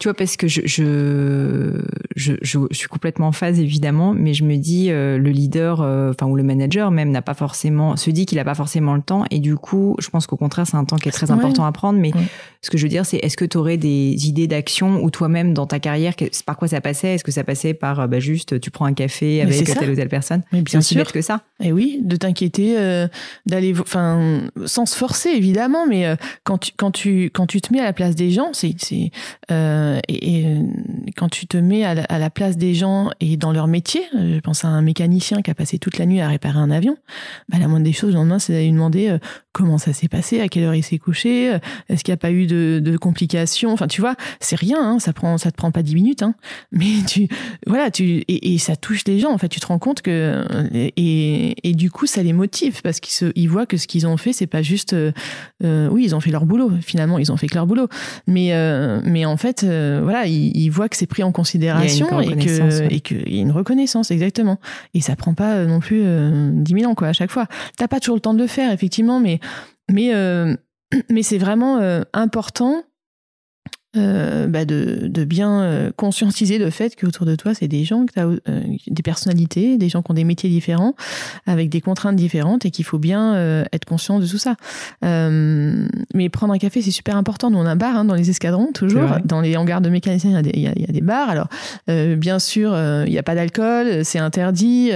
[0.00, 1.80] tu vois, parce que je, je,
[2.16, 6.10] je, je, suis complètement en phase, évidemment, mais je me dis, euh, le leader, euh,
[6.10, 9.02] enfin, ou le manager même, n'a pas forcément, se dit qu'il n'a pas forcément le
[9.02, 9.24] temps.
[9.30, 11.70] Et du coup, je pense qu'au contraire, c'est un temps qui est très important à
[11.70, 12.00] prendre.
[12.00, 12.10] Mais
[12.60, 15.54] ce que je veux dire, c'est est-ce que tu aurais des idées d'action ou toi-même,
[15.54, 17.14] dans ta carrière, par quoi ça passait?
[17.14, 19.94] Est-ce que ça passait par euh, bah, juste, tu prends un café avec telle ou
[19.94, 20.42] telle personne?
[20.52, 21.42] Mais bien aussi bête que ça.
[21.62, 22.76] Et oui, de t'inquiéter,
[23.46, 27.80] d'aller, enfin, sans se forcer, évidemment, mais quand, tu, quand, tu, quand tu te mets
[27.80, 28.74] à la place des gens, c'est.
[29.84, 30.62] Euh, et, euh,
[31.16, 34.40] quand tu te mets à la, place des gens et dans leur métier, euh, je
[34.40, 36.96] pense à un mécanicien qui a passé toute la nuit à réparer un avion,
[37.48, 39.16] bah, la moindre des choses le lendemain, c'est d'aller lui demander
[39.52, 41.56] comment ça s'est passé, à quelle heure il s'est couché,
[41.88, 43.72] est-ce qu'il n'y a pas eu de, complications?
[43.72, 46.34] Enfin, tu vois, c'est rien, hein, ça prend, ça te prend pas dix minutes, hein,
[46.72, 47.28] mais tu,
[47.66, 49.32] voilà, et, ça touche les gens.
[49.32, 50.44] En fait, tu te rends compte que
[50.96, 54.46] et, du coup, ça les motive parce qu'ils voient que ce qu'ils ont fait, c'est
[54.46, 54.96] pas juste,
[55.62, 56.72] oui, ils ont fait leur boulot.
[56.80, 57.88] Finalement, ils ont fait que leur boulot,
[58.26, 63.00] mais en fait euh, voilà, il, voit que c'est pris en considération et que et
[63.00, 64.58] qu'il y a une reconnaissance exactement.
[64.94, 67.46] Et ça prend pas euh, non plus euh, 10 000 ans quoi à chaque fois.
[67.76, 69.40] T'as pas toujours le temps de le faire effectivement, mais
[69.90, 70.56] mais euh,
[71.10, 71.80] mais c'est vraiment
[72.12, 72.84] important
[73.96, 78.06] euh, bah de, de, bien euh, conscientiser le fait qu'autour de toi, c'est des gens,
[78.06, 78.38] que as, euh,
[78.88, 80.94] des personnalités, des gens qui ont des métiers différents,
[81.46, 84.56] avec des contraintes différentes, et qu'il faut bien être conscient de tout ça.
[85.02, 87.50] mais prendre un café, c'est super important.
[87.50, 89.18] Nous, on a un bar hein, dans les escadrons, toujours.
[89.24, 91.28] Dans les hangars de mécaniciens, il y a des, il y y a des bars.
[91.28, 91.48] Alors,
[91.86, 92.76] bien sûr,
[93.06, 94.90] il n'y a pas d'alcool, c'est interdit.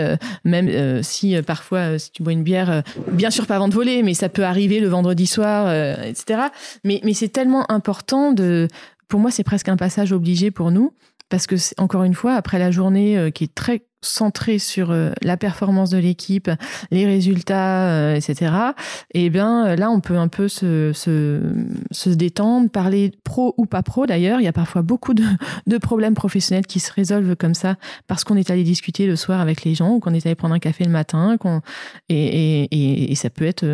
[0.45, 2.83] même si parfois, si tu bois une bière,
[3.13, 6.41] bien sûr pas avant de voler, mais ça peut arriver le vendredi soir, etc.
[6.85, 8.69] Mais, mais c'est tellement important de
[9.09, 10.93] pour moi, c'est presque un passage obligé pour nous
[11.29, 15.37] parce que encore une fois, après la journée qui est très centré sur euh, la
[15.37, 16.51] performance de l'équipe,
[16.91, 18.53] les résultats, euh, etc.
[19.13, 21.41] Et eh bien euh, là, on peut un peu se, se,
[21.91, 24.41] se détendre, parler pro ou pas pro d'ailleurs.
[24.41, 25.25] Il y a parfois beaucoup de,
[25.67, 29.41] de, problèmes professionnels qui se résolvent comme ça parce qu'on est allé discuter le soir
[29.41, 31.37] avec les gens ou qu'on est allé prendre un café le matin.
[31.39, 31.61] Qu'on,
[32.09, 33.67] et, et, et, ça peut être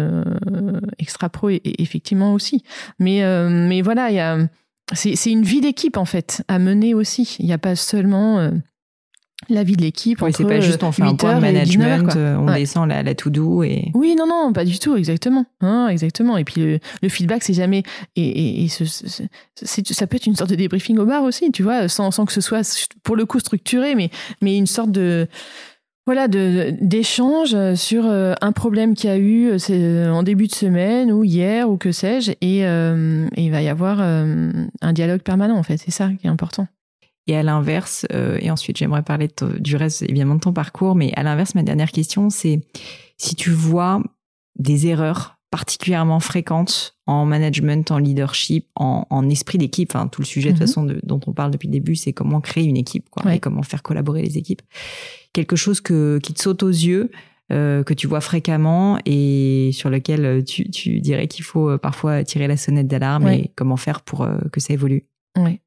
[0.99, 2.63] extra pro effectivement aussi.
[2.99, 4.39] Mais, mais voilà, il y a,
[4.93, 7.37] c'est, une vie d'équipe en fait à mener aussi.
[7.39, 8.51] Il n'y a pas seulement
[9.49, 10.21] la vie de l'équipe.
[10.23, 13.15] Oui, c'est pas juste on fait un point de management, euh, on descend la, la
[13.15, 13.91] tout doux et.
[13.95, 16.37] Oui, non, non, pas du tout, exactement, hein, exactement.
[16.37, 17.83] Et puis le, feedback, c'est jamais
[18.17, 21.89] et, et, ce, ça peut être une sorte de débriefing au bar aussi, tu vois,
[21.89, 25.29] sans, sans que ce soit pour le coup structuré, mais mais une sorte de
[26.07, 30.55] voilà de d'échange sur euh, un problème qu'il y a eu euh, en début de
[30.55, 35.57] semaine ou hier ou que sais-je et, et il va y avoir un dialogue permanent
[35.57, 36.69] en fait c'est ça qui est important
[37.27, 41.13] et à l'inverse, euh, et ensuite j'aimerais parler du reste évidemment de ton parcours, mais
[41.17, 42.61] à l'inverse, ma dernière question, c'est
[43.17, 44.03] si tu vois
[44.57, 50.49] des erreurs particulièrement fréquentes en management, en leadership, en, esprit d'équipe, enfin tout le sujet
[50.49, 50.67] de toute mhm.
[50.67, 53.63] façon dont on parle depuis le début, c'est comment créer une équipe, quoi, et comment
[53.63, 54.63] faire collaborer les équipes.
[55.35, 57.11] Quelque chose que, qui te saute aux yeux,
[57.53, 62.25] euh, que tu vois fréquemment et sur lequel tu, tu dirais qu'il faut euh, parfois
[62.25, 65.07] tirer la sonnette d'alarme et comment faire pour que ça évolue.
[65.37, 65.61] Oui.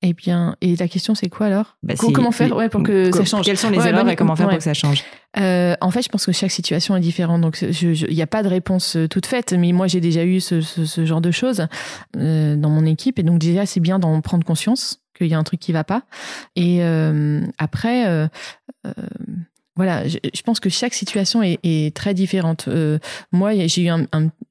[0.00, 1.76] Eh bien, et la question c'est quoi alors?
[1.82, 2.54] Bah, Comment faire?
[2.54, 4.74] Ouais, pour que ça change Quelles sont les erreurs et comment faire pour que ça
[4.74, 5.02] change?
[5.36, 8.44] Euh, En fait, je pense que chaque situation est différente, donc il n'y a pas
[8.44, 9.52] de réponse euh, toute faite.
[9.52, 11.66] Mais moi, j'ai déjà eu ce, ce, genre de choses
[12.16, 15.38] euh, dans mon équipe, et donc déjà c'est bien d'en prendre conscience qu'il y a
[15.38, 16.02] un truc qui va pas.
[16.56, 18.06] Et euh, après.
[18.06, 18.28] Euh,
[19.76, 22.68] voilà, je, pense que chaque situation est, très différente.
[23.30, 24.06] moi, j'ai eu un,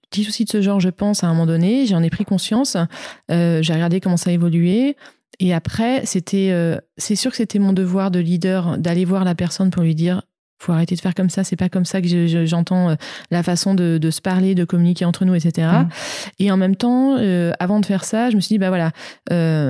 [0.10, 1.86] petit souci de ce genre, je pense, à un moment donné.
[1.86, 2.77] J'en ai pris conscience.
[3.27, 4.95] j'ai regardé comment ça évoluait.
[5.39, 9.36] Et après, c'était, euh, c'est sûr que c'était mon devoir de leader d'aller voir la
[9.36, 10.23] personne pour lui dire
[10.60, 12.96] faut arrêter de faire comme ça, c'est pas comme ça que j'entends euh,
[13.32, 15.67] la façon de, de, se parler, de communiquer entre nous, etc.
[15.67, 15.89] Mmh.
[16.39, 18.91] Et en même temps, euh, avant de faire ça, je me suis dit, bah voilà,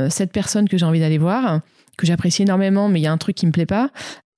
[0.10, 1.62] cette personne que j'ai envie d'aller voir,
[1.97, 3.89] que j'apprécie énormément, mais il y a un truc qui me plaît pas,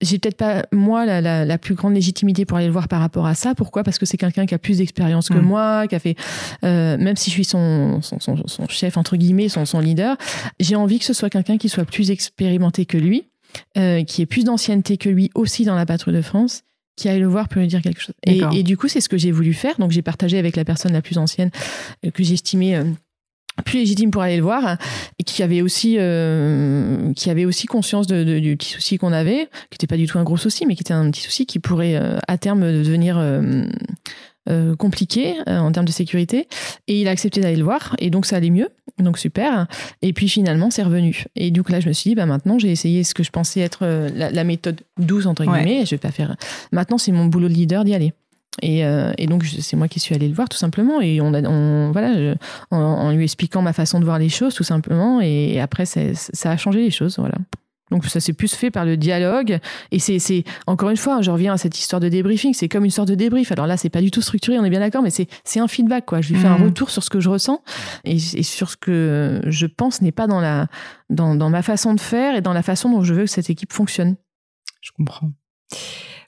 [0.01, 3.01] j'ai peut-être pas moi la, la, la, plus grande légitimité pour aller le voir par
[3.01, 3.53] rapport à ça.
[3.53, 3.83] Pourquoi?
[3.83, 5.41] Parce que c'est quelqu'un qui a plus d'expérience que mm.
[5.41, 6.15] moi, qui a fait,
[6.63, 10.15] euh, même si je suis son, son, son, son, chef entre guillemets, son leader,
[10.59, 13.28] j'ai envie que ce soit quelqu'un qui soit plus expérimenté que lui,
[13.77, 16.63] euh, qui ait plus d'ancienneté que lui aussi dans la patrouille de France,
[16.95, 18.15] qui aille le voir pour lui dire quelque chose.
[18.25, 19.77] Et, et, du coup, c'est ce que j'ai voulu faire.
[19.79, 21.49] Donc, j'ai partagé avec la personne la plus ancienne
[22.05, 22.83] euh, que j'estimais euh,
[23.63, 24.77] plus légitime pour aller le voir
[25.17, 29.13] et qui avait aussi euh, qui avait aussi conscience de, de, du petit souci qu'on
[29.13, 31.45] avait qui n'était pas du tout un gros souci mais qui était un petit souci
[31.45, 33.65] qui pourrait euh, à terme devenir euh,
[34.49, 36.47] euh compliqué en termes de sécurité.
[36.87, 38.69] Et il a accepté d'aller le voir et donc ça allait mieux.
[38.97, 39.67] Donc super.
[40.01, 41.25] Et puis finalement c'est revenu.
[41.35, 43.59] Et donc là je me suis dit bah maintenant j'ai essayé ce que je pensais
[43.59, 45.85] être la, la méthode douce entre guillemets.
[45.85, 46.35] Je vais pas faire.
[46.71, 48.13] Maintenant c'est mon boulot de leader d'y aller
[48.61, 51.01] et, euh, et, donc c'est moi qui suis allée le voir tout simplement.
[51.01, 52.35] Et on, a, on voilà
[52.71, 55.21] en, lui expliquant ma façon de voir les choses tout simplement.
[55.21, 57.35] Et, après ça a changé les choses voilà.
[57.91, 59.59] Donc ça s'est plus fait par le dialogue.
[59.91, 62.53] Et c'est encore une fois je reviens à cette histoire de débriefing.
[62.53, 63.51] C'est comme une sorte de débrief.
[63.51, 65.67] Alors là c'est pas du tout structuré on est bien d'accord mais c'est c'est un
[65.67, 66.21] feedback quoi.
[66.21, 66.63] Je lui fais un mmh.
[66.63, 67.61] retour sur ce que je ressens
[68.03, 70.67] et, et sur ce que je pense n'est pas dans la
[71.09, 73.49] dans, dans ma façon de faire et dans la façon dont je veux que cette
[73.49, 74.15] équipe fonctionne.
[74.81, 75.31] Je comprends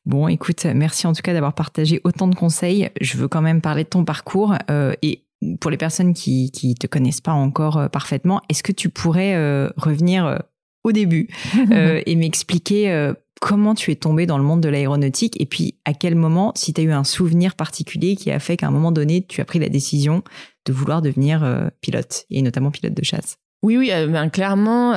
[0.05, 2.89] Bon, écoute, merci en tout cas d'avoir partagé autant de conseils.
[2.99, 5.25] Je veux quand même parler de ton parcours euh, et
[5.59, 9.35] pour les personnes qui qui te connaissent pas encore euh, parfaitement, est-ce que tu pourrais
[9.35, 10.41] euh, revenir
[10.83, 11.29] au début
[11.71, 16.15] et m'expliquer comment tu es tombé dans le monde de l'aéronautique et puis à quel
[16.15, 19.23] moment, si tu as eu un souvenir particulier qui a fait qu'à un moment donné,
[19.23, 20.23] tu as pris la décision
[20.65, 23.37] de vouloir devenir pilote et notamment pilote de chasse?
[23.61, 24.93] Oui, oui, ben, clairement,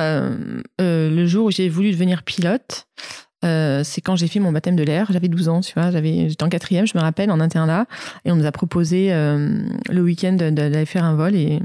[0.79, 2.87] le jour où j'ai voulu devenir pilote,
[3.45, 5.07] euh, c'est quand j'ai fait mon baptême de l'air.
[5.11, 5.91] J'avais 12 ans, tu vois.
[5.91, 7.85] J'avais, j'étais en quatrième, je me rappelle, en internat.
[8.25, 11.35] Et on nous a proposé euh, le week-end d'aller faire un vol.
[11.35, 11.59] Et,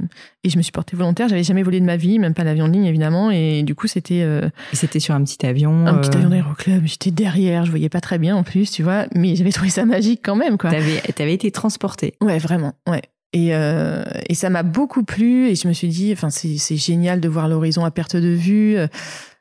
[0.44, 1.28] et je me suis portée volontaire.
[1.28, 3.30] J'avais jamais volé de ma vie, même pas l'avion de ligne, évidemment.
[3.30, 4.22] Et du coup, c'était.
[4.22, 5.86] Euh, c'était sur un petit avion.
[5.86, 6.86] Un petit avion d'aéroclub.
[6.86, 7.64] J'étais derrière.
[7.64, 9.06] Je voyais pas très bien en plus, tu vois.
[9.14, 10.70] Mais j'avais trouvé ça magique quand même, quoi.
[10.70, 12.14] T'avais, t'avais été transportée.
[12.20, 12.74] Ouais, vraiment.
[12.88, 13.02] Ouais.
[13.32, 16.76] Et, euh, et ça m'a beaucoup plu et je me suis dit, enfin c'est, c'est
[16.76, 18.76] génial de voir l'horizon à perte de vue.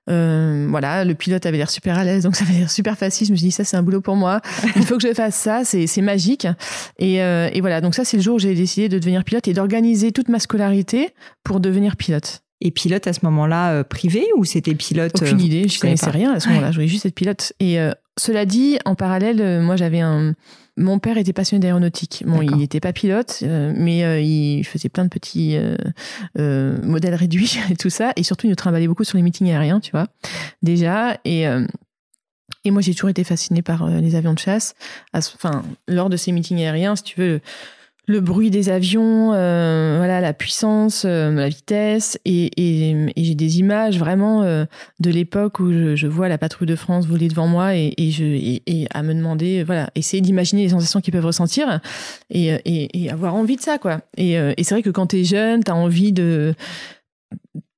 [0.09, 3.27] Euh, voilà, le pilote avait l'air super à l'aise, donc ça avait l'air super facile.
[3.27, 4.41] Je me suis dit, ça, c'est un boulot pour moi.
[4.75, 6.47] Il faut que je fasse ça, c'est, magique.
[6.97, 9.47] Et, euh, et voilà, donc ça, c'est le jour où j'ai décidé de devenir pilote
[9.47, 12.41] et d'organiser toute ma scolarité pour devenir pilote.
[12.61, 16.33] Et pilote à ce moment-là euh, privé ou c'était pilote Aucune idée, je connaissais rien
[16.33, 16.71] à ce moment-là.
[16.71, 17.53] Je voulais juste être pilote.
[17.59, 17.77] Et
[18.17, 20.33] cela dit, en parallèle, moi j'avais un
[20.79, 22.23] mon père était passionné d'aéronautique.
[22.25, 25.57] Bon, il n'était pas pilote, euh, mais euh, il faisait plein de petits
[26.37, 28.13] euh, modèles réduits et tout ça.
[28.15, 30.07] Et surtout, il nous trimballait beaucoup sur les meetings aériens, tu vois,
[30.63, 31.19] déjà.
[31.25, 31.43] Et,
[32.63, 34.73] et moi, j'ai toujours été fascinée par les avions de chasse.
[35.13, 37.41] Enfin, lors de ces meetings aériens, si tu veux
[38.09, 42.49] le bruit des avions, euh, voilà la puissance, euh, la vitesse, et,
[43.15, 44.65] j'ai des images vraiment euh,
[44.99, 48.87] de l'époque où je, vois la patrouille de France voler devant moi et, je et,
[48.91, 51.81] à me demander, voilà, essayer d'imaginer les sensations qu'ils peuvent ressentir
[52.31, 54.01] et, avoir envie de ça, quoi.
[54.17, 56.55] Et, c'est vrai que quand tu es jeune, tu as envie de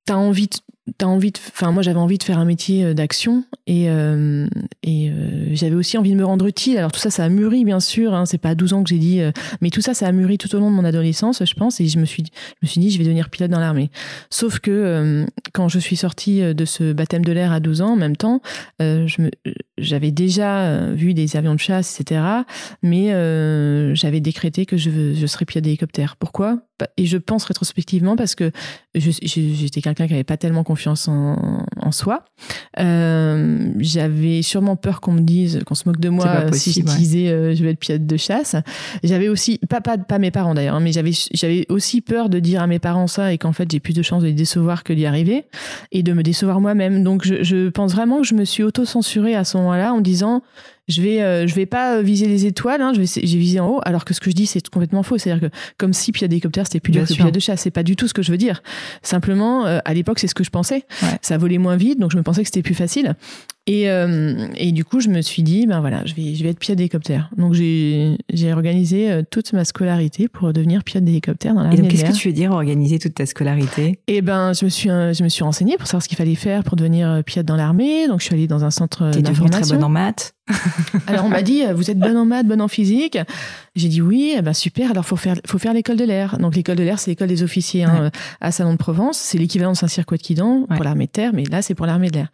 [0.06, 0.56] t'as envie de,
[0.98, 4.48] t'as envie de enfin moi j'avais envie de faire un métier euh, d'action et euh,
[4.84, 6.78] et euh, j'avais aussi envie de me rendre utile.
[6.78, 8.90] Alors tout ça ça a mûri bien sûr hein, c'est pas à 12 ans que
[8.90, 9.22] j'ai dit
[9.62, 11.88] mais tout ça ça a mûri tout au long de mon adolescence je pense et
[11.88, 13.92] je me suis je me suis dit je vais devenir pilote dans l'armée.
[14.30, 17.96] Sauf que quand je suis sortie de ce baptême de l'air à 12 ans en
[17.98, 18.42] même temps
[19.78, 22.22] j'avais déjà vu des avions de chasse etc
[22.82, 23.10] mais
[23.96, 26.16] j'avais décrété que je, je serais pilote d'hélicoptère.
[26.18, 26.60] Pourquoi?
[26.98, 28.52] Et je pense rétrospectivement parce que
[28.94, 32.26] j'étais quelqu'un qui n'avait pas tellement confiance en, en soi.
[32.80, 37.30] Euh, j'avais sûrement peur qu'on me dise, qu'on se moque de moi si je disais
[37.30, 38.56] euh, je vais être pilote de chasse.
[39.04, 42.62] J'avais aussi, pas, pas, pas mes parents d'ailleurs, hein, mais j'avais, aussi peur de dire
[42.62, 44.94] à mes parents ça et qu'en fait j'ai plus de chances de les décevoir que
[44.94, 45.46] d'y arriver
[45.92, 47.04] et de me décevoir moi-même.
[47.04, 50.42] Donc je, je pense vraiment que je me suis auto-censurée à ce moment-là en disant
[50.92, 53.68] je vais euh, je vais pas viser les étoiles hein, je vais j'ai visé en
[53.68, 55.18] haut alors que ce que je dis c'est complètement faux.
[55.18, 57.62] C'est à dire que comme si pilote d'hélicoptère c'était plus dur que pilote de chasse.
[57.62, 58.62] C'est pas du tout ce que je veux dire.
[59.02, 60.86] Simplement euh, à l'époque c'est ce que je pensais.
[61.22, 63.16] Ça volait moins vite donc je me pensais que c'était plus facile
[63.68, 66.50] et, euh, et du coup, je me suis dit, ben voilà, je vais, je vais
[66.50, 67.30] être pilote d'hélicoptère.
[67.38, 68.18] Donc, j'ai
[68.52, 72.18] organisé euh, toute ma scolarité pour devenir pilote d'hélicoptère dans l'armée Et donc, qu'est-ce que
[72.18, 74.00] tu veux dire organiser toute ta scolarité?
[74.08, 76.34] Eh ben, je me suis, euh, je me suis renseignée pour savoir ce qu'il fallait
[76.34, 78.08] faire pour devenir pilote dans l'armée.
[78.08, 79.62] Donc, je suis allée dans un centre d'information.
[79.62, 80.34] très bonne en maths?
[81.06, 83.20] Alors, on m'a dit, vous êtes bonne en maths, bonne en physique.
[83.76, 84.92] J'ai dit oui, eh ben super.
[84.92, 86.38] Alors, faut faire, faut faire l'école de l'air.
[86.40, 89.18] Donc, l'école de l'air, c'est l'école des officiers hein, à Salon de Provence.
[89.18, 92.10] C'est l'équivalent de Saint-Cyr de Quidan pour l'armée de terre, mais là, c'est pour l'armée
[92.10, 92.28] de l'air.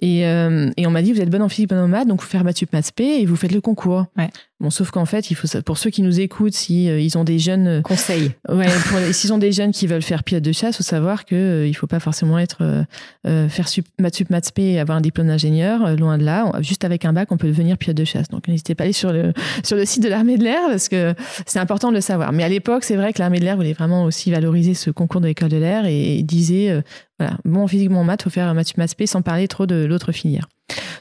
[0.00, 2.20] Et, euh, et, on m'a dit, vous êtes bonne en physique, bonne en maths, donc
[2.20, 4.06] vous faire maths sup, maths et vous faites le concours.
[4.18, 4.30] Ouais.
[4.64, 7.24] Bon, sauf qu'en fait, il faut pour ceux qui nous écoutent, si euh, ils ont
[7.24, 8.66] des jeunes euh, conseils, ouais,
[9.12, 11.74] s'ils ont des jeunes qui veulent faire pilote de chasse, faut savoir que euh, il
[11.74, 12.86] faut pas forcément être
[13.24, 15.94] faire sup, maths sup, maths et avoir un diplôme d'ingénieur.
[15.98, 18.28] loin de là, juste avec un bac, on peut devenir pilote de chasse.
[18.28, 20.88] Donc n'hésitez pas à aller sur le sur le site de l'armée de l'air parce
[20.88, 22.32] que c'est important de le savoir.
[22.32, 25.20] Mais à l'époque, c'est vrai que l'armée de l'air voulait vraiment aussi valoriser ce concours
[25.20, 26.82] de l'école de l'air et, disait
[27.18, 30.12] voilà, bon physique, bon maths, faut faire maths sup, maths sans parler trop de l'autre
[30.12, 30.48] filière.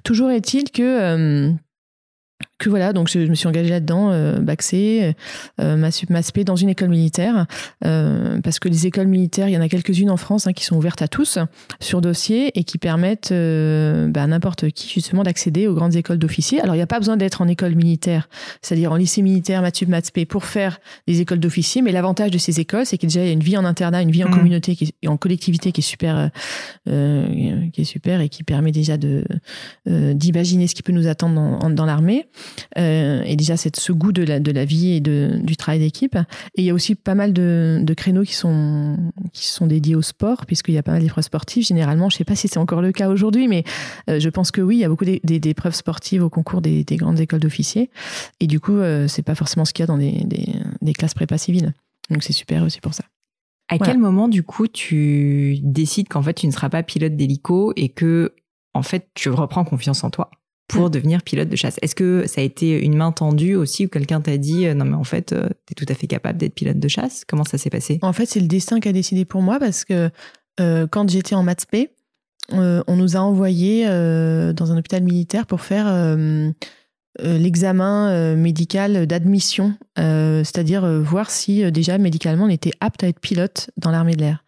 [0.03, 1.53] Toujours est-il que
[2.57, 5.13] que voilà, donc je, me suis engagée là-dedans, euh, Baxé,
[5.59, 7.45] euh, Maspé, dans une école militaire,
[7.85, 10.63] euh, parce que les écoles militaires, il y en a quelques-unes en France hein, qui
[10.63, 11.39] sont ouvertes à tous
[11.79, 16.19] sur dossier et qui permettent euh, bah, à n'importe qui justement d'accéder aux grandes écoles
[16.19, 16.61] d'officiers.
[16.61, 18.29] Alors il n'y a pas besoin d'être en école militaire,
[18.61, 22.59] c'est-à-dire en lycée militaire, Matsup, Maspé, pour faire des écoles d'officiers, mais l'avantage de ces
[22.59, 24.35] écoles, c'est qu'il y a déjà une vie en internat, une vie en mmh.
[24.35, 26.29] communauté qui en collectivité qui est super,
[26.87, 29.23] euh, qui est super et qui permet déjà de
[29.85, 32.25] d'imaginer ce qui peut nous attendre dans, dans l'armée.
[32.77, 35.79] Euh, et déjà c'est ce goût de la, de la vie et de, du travail
[35.79, 36.15] d'équipe.
[36.55, 38.97] Et il y a aussi pas mal de, de créneaux qui sont,
[39.31, 41.65] qui sont dédiés au sport, puisqu'il y a pas mal d'épreuves sportives.
[41.65, 43.63] Généralement, je sais pas si c'est encore le cas aujourd'hui, mais
[44.09, 46.97] euh, je pense que oui, il y a beaucoup d'épreuves sportives au concours des, des
[46.97, 47.89] grandes écoles d'officiers.
[48.39, 50.93] Et du coup, euh, c'est pas forcément ce qu'il y a dans des, des, des
[50.93, 51.73] classes prépa civiles.
[52.09, 53.03] Donc c'est super aussi pour ça.
[53.69, 57.73] À quel moment, du coup, tu décides qu'en fait, tu ne seras pas pilote d'hélico
[57.75, 58.35] et que,
[58.73, 60.29] en fait, tu reprends confiance en toi?
[60.67, 61.75] Pour devenir pilote de chasse.
[61.81, 64.85] Est-ce que ça a été une main tendue aussi ou quelqu'un t'a dit euh, non
[64.85, 67.23] mais en fait euh, tu es tout à fait capable d'être pilote de chasse?
[67.27, 67.99] Comment ça s'est passé?
[68.01, 70.09] En fait c'est le destin qui a décidé pour moi parce que
[70.59, 71.89] euh, quand j'étais en maths P,
[72.49, 76.17] on nous a envoyés dans un hôpital militaire pour faire
[77.17, 83.91] l'examen médical d'admission, c'est-à-dire voir si déjà médicalement on était apte à être pilote dans
[83.91, 84.42] l'armée de l'air.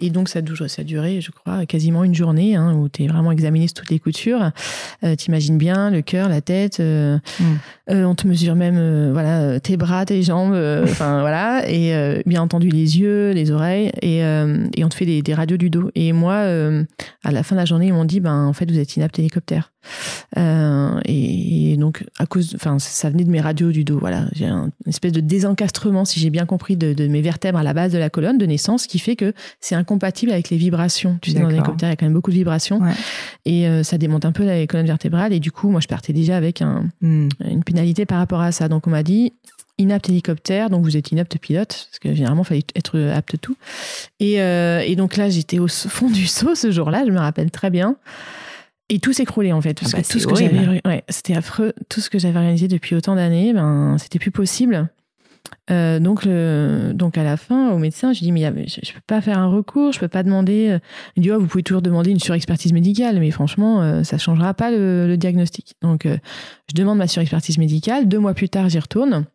[0.00, 3.08] Et donc, ça, ça a duré, je crois, quasiment une journée hein, où tu es
[3.08, 4.52] vraiment examiné sur toutes les coutures.
[5.04, 6.78] Euh, T'imagines bien le cœur, la tête.
[6.78, 7.44] Euh, mm.
[7.90, 10.54] euh, on te mesure même euh, voilà, tes bras, tes jambes.
[10.88, 11.68] Enfin, voilà.
[11.68, 13.92] Et bien entendu, les yeux, les oreilles.
[14.02, 15.90] Et, et on te fait des, des, radios du dos.
[15.94, 18.78] Et moi, à la fin de la journée, ils m'ont dit ben, en fait, vous
[18.78, 19.72] êtes inapte hélicoptère.
[20.36, 23.98] Et, et, donc, à cause, enfin, ça venait de mes radios du dos.
[23.98, 24.26] Voilà.
[24.32, 27.62] J'ai un, une espèce de désencastrement, si j'ai bien compris, de, de mes vertèbres à
[27.62, 30.56] la base de la colonne de naissance qui fait que c'est un compatible avec les
[30.56, 31.18] vibrations.
[31.22, 32.80] Tu sais, dans l'hélicoptère, il y a quand même beaucoup de vibrations.
[33.44, 35.32] Et euh, ça démonte un peu la colonne vertébrale.
[35.32, 37.28] Et du coup, moi, je partais déjà avec un, hmm.
[37.44, 38.68] une pénalité par rapport à ça.
[38.68, 39.32] Donc, on m'a dit,
[39.78, 43.56] inapte hélicoptère, donc vous êtes inapte pilote, parce que généralement, il fallait être apte tout.
[44.20, 47.50] Et, euh, et donc là, j'étais au fond du saut ce jour-là, je me rappelle
[47.50, 47.96] très bien.
[48.90, 49.78] Et tout s'écroulait en fait.
[49.78, 51.74] Parce Ah bah, que tout c'est ce que j'avais, ouais, c'était affreux.
[51.90, 54.88] Tout ce que j'avais réalisé depuis autant d'années, ben, c'était plus possible.
[55.70, 56.26] Euh, donc,
[56.94, 59.46] donc à la fin, au médecin, j'ai dit mais je, je peux pas faire un
[59.46, 60.68] recours, je peux pas demander.
[60.68, 60.78] euh,
[61.16, 64.54] Il dit oh, vous pouvez toujours demander une surexpertise médicale, mais franchement, euh, ça changera
[64.54, 65.74] pas le, diagnostic.
[65.82, 66.16] Donc, euh,
[66.68, 68.08] je demande ma surexpertise médicale.
[68.08, 69.26] Deux mois plus tard, j'y retourne.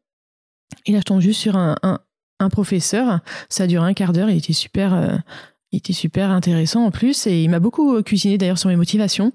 [0.85, 3.19] Et là, je tombe juste sur un, un, professeur.
[3.49, 4.29] Ça a duré un quart d'heure.
[4.29, 5.21] Était super,
[5.71, 9.31] il était super intéressant en plus, et il m'a beaucoup cuisiné d'ailleurs sur mes motivations.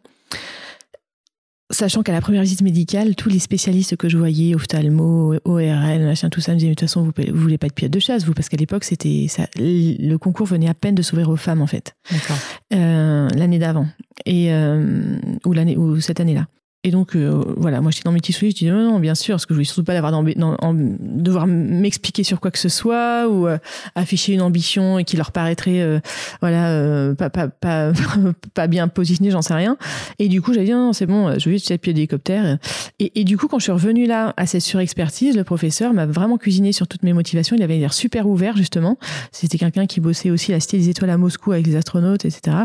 [1.70, 6.30] Sachant qu'à la première visite médicale, tous les spécialistes que je voyais, ophtalmo, ORL, machin,
[6.30, 8.24] tout ça, me disaient, de toute façon, vous, vous voulez pas être pilote de chasse,
[8.24, 11.60] vous, parce qu'à l'époque, c'était ça, le concours venait à peine de s'ouvrir aux femmes,
[11.60, 12.38] en fait, D'accord.
[12.72, 13.86] euh, l'année d'avant,
[14.24, 16.46] et euh, ou l'année ou cette année-là.
[16.84, 19.16] Et donc, euh, voilà, moi, j'étais dans mes petits souliers, je dis non, non, bien
[19.16, 23.48] sûr, parce que je voulais surtout pas devoir m'expliquer sur quoi que ce soit ou
[23.48, 23.58] euh,
[23.96, 25.98] afficher une ambition et qui leur paraîtrait, euh,
[26.40, 27.92] voilà, pas, pas, pas,
[28.54, 29.76] pas bien positionnée, j'en sais rien.
[30.20, 32.58] Et du coup, j'avais dit non, c'est bon, je veux juste pied d'hélicoptère.
[33.00, 36.06] Et, et du coup, quand je suis revenue là à cette surexpertise, le professeur m'a
[36.06, 37.56] vraiment cuisiné sur toutes mes motivations.
[37.56, 38.98] Il avait l'air super ouvert, justement.
[39.32, 42.24] C'était quelqu'un qui bossait aussi à la Cité des Étoiles à Moscou avec les astronautes,
[42.24, 42.56] etc.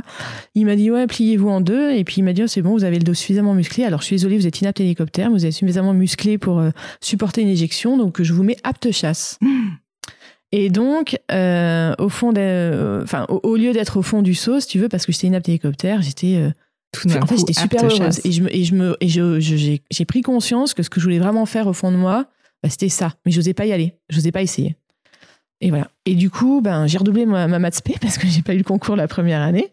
[0.53, 1.91] Il m'a dit, ouais, pliez-vous en deux.
[1.91, 3.85] Et puis il m'a dit, oh, c'est bon, vous avez le dos suffisamment musclé.
[3.85, 6.69] Alors je suis désolée, vous êtes inapte hélicoptère, mais vous êtes suffisamment musclé pour euh,
[7.01, 7.97] supporter une éjection.
[7.97, 9.39] Donc je vous mets apte chasse.
[10.51, 14.59] Et donc, euh, au fond, de- enfin, au, au lieu d'être au fond du saut,
[14.59, 16.51] si tu veux, parce que j'étais inapte hélicoptère, j'étais euh,
[16.91, 17.97] Tout en fait, j'étais super heureuse.
[17.97, 18.21] chasse.
[18.25, 20.91] Et je me, et je me, et je, je- j'ai, j'ai pris conscience que ce
[20.91, 22.27] que je voulais vraiment faire au fond de moi,
[22.61, 23.13] bah, c'était ça.
[23.25, 23.95] Mais j'osais pas y aller.
[24.09, 24.75] J'osais pas essayer.
[25.63, 25.87] Et voilà.
[26.05, 28.57] Et du coup, ben, j'ai redoublé ma, ma maths spé parce que j'ai pas eu
[28.57, 29.71] le concours la première année.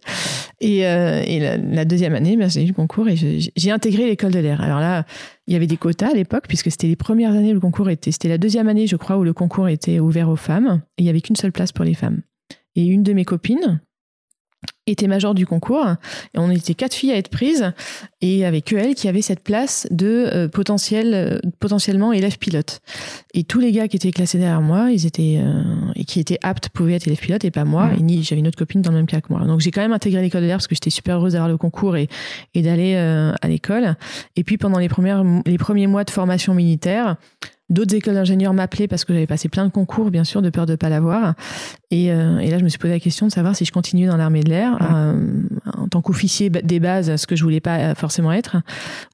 [0.60, 4.06] Et, euh, et la, la deuxième année, ben, j'ai eu le concours et j'ai intégré
[4.06, 4.60] l'école de l'air.
[4.60, 5.04] Alors là,
[5.48, 7.90] il y avait des quotas à l'époque puisque c'était les premières années où le concours
[7.90, 8.12] était.
[8.12, 10.80] C'était la deuxième année, je crois, où le concours était ouvert aux femmes.
[10.96, 12.20] Et il y avait qu'une seule place pour les femmes.
[12.76, 13.80] Et une de mes copines
[14.90, 15.86] était major du concours
[16.34, 17.72] et on était quatre filles à être prises
[18.20, 22.80] et avec que elle qui avait cette place de euh, potentiel euh, potentiellement élève pilote.
[23.34, 25.62] Et tous les gars qui étaient classés derrière moi ils étaient euh,
[25.94, 27.98] et qui étaient aptes pouvaient être élèves pilote et pas moi Mhm.
[27.98, 29.44] et ni j'avais une autre copine dans le même cas que moi.
[29.46, 31.56] Donc j'ai quand même intégré l'école de l'air parce que j'étais super heureuse d'avoir le
[31.56, 32.08] concours et,
[32.54, 33.96] et d'aller à l'école.
[34.36, 37.16] Et puis pendant les premières les premiers mois de formation militaire
[37.70, 40.66] D'autres écoles d'ingénieurs m'appelaient parce que j'avais passé plein de concours, bien sûr, de peur
[40.66, 41.34] de pas l'avoir.
[41.90, 44.06] Et, euh, et là, je me suis posé la question de savoir si je continuais
[44.06, 45.42] dans l'armée de l'air euh,
[45.76, 48.58] en tant qu'officier des bases, ce que je voulais pas euh, forcément être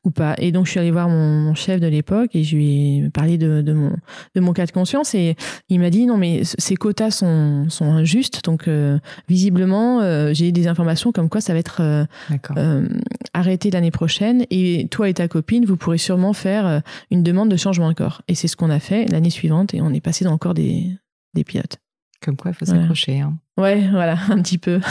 [0.05, 0.35] ou pas.
[0.39, 3.11] Et donc, je suis allée voir mon, mon chef de l'époque et je lui ai
[3.11, 3.93] parlé de, de mon
[4.35, 5.37] de mon cas de conscience et
[5.69, 8.45] il m'a dit non mais ces quotas sont sont injustes.
[8.45, 8.99] Donc, euh,
[9.29, 12.89] visiblement, euh, j'ai des informations comme quoi ça va être euh,
[13.35, 17.57] arrêté l'année prochaine et toi et ta copine, vous pourrez sûrement faire une demande de
[17.57, 18.23] changement de corps.
[18.29, 20.97] Et c'est ce qu'on a fait l'année suivante et on est passé dans corps des,
[21.35, 21.79] des pilotes.
[22.23, 22.81] Comme quoi, il faut Voilà.
[22.83, 23.21] s'accrocher.
[23.21, 23.39] hein.
[23.59, 24.81] Ouais, voilà, un petit peu.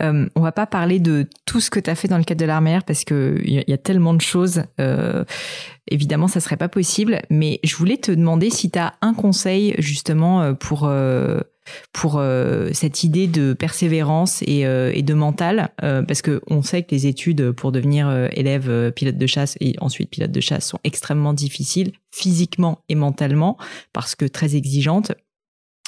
[0.00, 2.40] Euh, on va pas parler de tout ce que tu as fait dans le cadre
[2.40, 4.62] de l'armée parce que il y, a- tellement de choses.
[4.78, 5.24] euh,
[5.88, 7.20] évidemment, ça serait pas possible.
[7.30, 11.40] Mais je voulais te demander si tu as un conseil justement euh, pour euh,
[11.92, 12.20] pour
[12.72, 17.70] cette idée de persévérance et, de mental, parce que on sait que les études pour
[17.70, 22.96] devenir élève pilote de chasse et ensuite pilote de chasse sont extrêmement difficiles physiquement et
[22.96, 23.56] mentalement
[23.92, 25.12] parce que très exigeantes.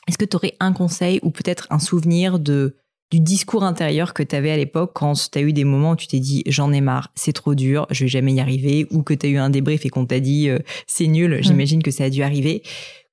[0.09, 2.77] Est-ce que tu aurais un conseil ou peut-être un souvenir de
[3.13, 5.97] du discours intérieur que tu avais à l'époque quand tu as eu des moments où
[5.97, 9.03] tu t'es dit j'en ai marre, c'est trop dur, je vais jamais y arriver, ou
[9.03, 11.91] que tu as eu un débrief et qu'on t'a dit euh, c'est nul, j'imagine que
[11.91, 12.63] ça a dû arriver.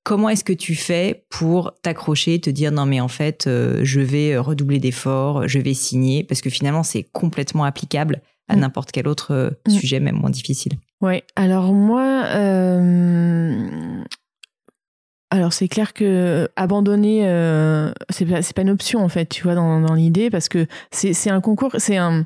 [0.02, 4.00] Comment est-ce que tu fais pour t'accrocher, te dire non mais en fait euh, je
[4.00, 8.60] vais redoubler d'efforts, je vais signer, parce que finalement c'est complètement applicable à Mm.
[8.60, 9.70] n'importe quel autre euh, Mm.
[9.70, 10.72] sujet, même moins difficile.
[11.02, 14.02] Ouais, alors moi, euh,
[15.30, 19.42] alors c'est clair que abandonner, euh, c'est pas, c'est pas une option en fait, tu
[19.44, 22.24] vois, dans, dans l'idée, parce que c'est c'est un concours, c'est un,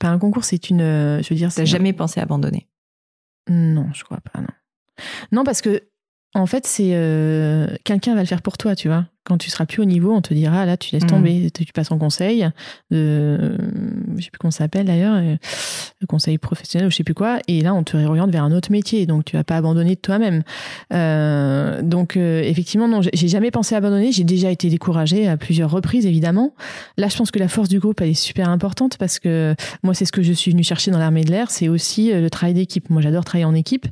[0.00, 2.66] pas un concours, c'est une, euh, je veux dire, T'as un- jamais pensé abandonner?
[3.48, 4.48] Non, je crois pas, non.
[5.32, 5.82] Non, parce que,
[6.34, 6.90] en fait, c'est.
[6.94, 9.06] euh, Quelqu'un va le faire pour toi, tu vois.
[9.26, 11.10] Quand tu seras plus au niveau, on te dira, là, tu laisses Mhm.
[11.10, 12.48] tomber, tu tu passes en conseil,
[12.92, 13.56] de.
[14.16, 15.34] Je sais plus comment ça s'appelle d'ailleurs, euh,
[16.00, 18.52] le conseil professionnel ou je sais plus quoi, et là, on te réoriente vers un
[18.52, 20.42] autre métier, donc tu vas pas abandonner de toi-même.
[20.92, 25.36] Euh, donc, euh, effectivement, non, j'ai- jamais pensé à abandonner, j'ai déjà été découragée à
[25.36, 26.54] plusieurs reprises, évidemment.
[26.96, 29.94] Là, je pense que la force du groupe, elle est super importante parce que moi,
[29.94, 32.30] c'est ce que je suis venue chercher dans l'armée de l'air, c'est aussi euh, le
[32.30, 32.88] travail d'équipe.
[32.90, 33.86] Moi, j'adore travailler en équipe.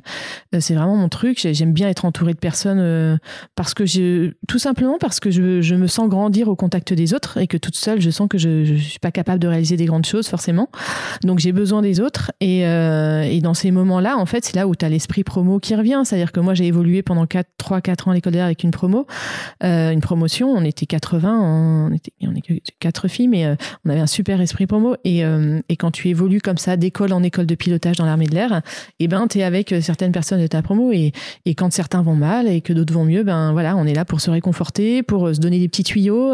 [0.53, 1.39] Euh, C'est vraiment mon truc.
[1.39, 3.17] J'ai- J'aime bien être entourée de personnes euh,
[3.55, 7.13] parce que je, tout simplement parce que que je, me sens grandir au contact des
[7.15, 9.75] autres et que toute seule, je sens que je ne suis pas capable de réaliser
[9.75, 10.69] des grandes choses forcément.
[11.23, 12.31] Donc j'ai besoin des autres.
[12.41, 15.59] Et, euh, et dans ces moments-là, en fait, c'est là où tu as l'esprit promo
[15.59, 16.01] qui revient.
[16.05, 18.69] C'est-à-dire que moi, j'ai évolué pendant 4, 3, 4 ans à l'école d'air avec une
[18.69, 19.07] promo,
[19.63, 20.49] euh, une promotion.
[20.49, 24.41] On était 80, on était, on que 4 filles, mais euh, on avait un super
[24.41, 24.95] esprit promo.
[25.03, 25.23] Et,
[25.69, 28.61] et quand tu évolues comme ça d'école en école de pilotage dans l'armée de l'air,
[28.99, 30.91] et eh ben, tu es avec certaines personnes de ta promo.
[30.91, 31.13] Et,
[31.45, 34.05] et quand certains vont mal et que d'autres vont mieux, ben voilà, on est là
[34.05, 36.33] pour se réconforter, pour se donner des petits tuyaux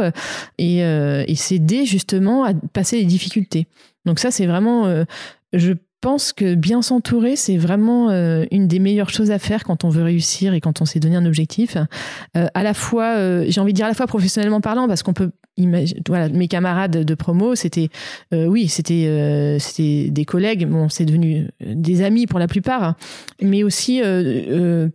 [0.57, 3.67] et, et s'aider justement à passer les difficultés.
[4.05, 5.03] Donc ça, c'est vraiment, euh,
[5.53, 9.83] je pense que bien s'entourer, c'est vraiment euh, une des meilleures choses à faire quand
[9.85, 11.77] on veut réussir et quand on s'est donné un objectif.
[12.35, 15.13] Euh, à la fois, j'ai envie de dire à la fois professionnellement parlant, parce qu'on
[15.13, 15.31] peut
[16.07, 17.89] voilà, mes camarades de promo, c'était,
[18.31, 20.67] oui, c'était, c'était des collègues.
[20.67, 22.95] Bon, c'est devenu des amis pour la plupart,
[23.41, 24.01] mais aussi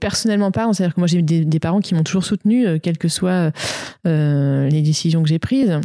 [0.01, 3.09] personnellement parlant, c'est-à-dire que moi j'ai des, des parents qui m'ont toujours soutenu, quelles que
[3.09, 3.53] soient
[4.05, 5.79] les décisions que j'ai prises.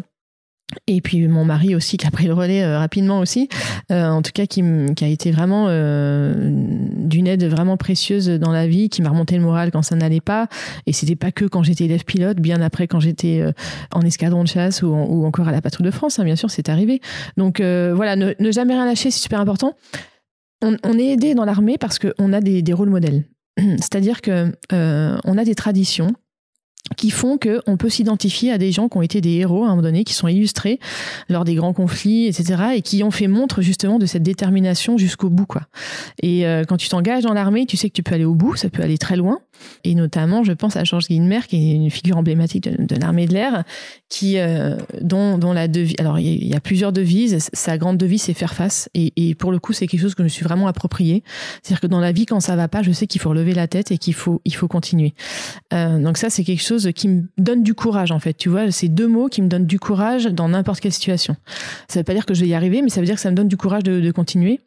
[0.88, 3.50] Et puis mon mari aussi qui a pris le relais euh, rapidement aussi,
[3.92, 8.68] euh, en tout cas qui, a été vraiment euh, d'une aide vraiment précieuse dans la
[8.68, 10.48] vie, qui m'a remonté le moral quand ça n'allait pas.
[10.86, 13.44] Et c'était pas que quand j'étais élève pilote, bien après quand j'étais
[13.94, 14.94] en escadron de chasse ou,
[15.26, 17.02] encore à la patrouille de France, hein, bien sûr, c'est arrivé.
[17.38, 19.76] Donc voilà, ne, jamais rien lâcher, c'est super important.
[20.64, 23.24] On, on est aidé dans l'armée parce qu'on a des, des rôles modèles.
[23.58, 26.14] C'est-à-dire que on a des traditions
[26.98, 29.68] qui font que on peut s'identifier à des gens qui ont été des héros à
[29.68, 30.80] un moment donné, qui sont illustrés
[31.30, 35.30] lors des grands conflits, etc., et qui ont fait montre justement de cette détermination jusqu'au
[35.30, 35.62] bout, quoi.
[36.22, 38.56] Et euh, quand tu t'engages dans l'armée, tu sais que tu peux aller au bout,
[38.56, 39.40] ça peut aller très loin.
[39.84, 43.34] Et notamment, je pense à Georges Guilmer, qui est une figure emblématique de, l'armée de
[43.34, 43.64] l'air,
[44.10, 45.96] qui euh, dont, dont la devise.
[46.00, 47.50] Alors, il y, a plusieurs devises.
[47.54, 48.90] Sa grande devise, c'est faire face.
[48.94, 51.24] Et, et pour le coup, c'est quelque chose que je me suis vraiment approprié.
[51.62, 53.68] C'est-à-dire que dans la vie, quand ça va pas, je sais qu'il faut relever la
[53.68, 55.14] tête et qu'il faut il faut continuer.
[55.74, 58.34] Euh, donc ça, c'est quelque chose qui me donne du courage en fait.
[58.34, 61.36] Tu vois, c'est deux mots qui me donnent du courage dans n'importe quelle situation.
[61.88, 63.32] Ça veut pas dire que je vais y arriver, mais ça veut dire que ça
[63.32, 64.60] me donne du courage de, continuer.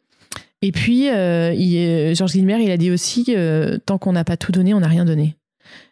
[0.61, 4.37] Et puis, euh, il, Georges Guilmer, il a dit aussi euh, tant qu'on n'a pas
[4.37, 5.35] tout donné, on n'a rien donné.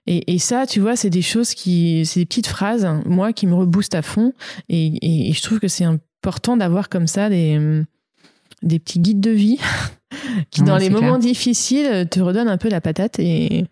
[0.05, 3.55] Et, ça, tu vois, c'est des choses qui, c'est des petites phrases, moi, qui me
[3.55, 4.33] reboostent à fond.
[4.67, 7.85] Et, et je trouve que c'est important d'avoir comme ça des,
[8.63, 9.59] des petits guides de vie
[10.51, 13.65] qui dans les moments difficiles te redonnent un peu la patate et,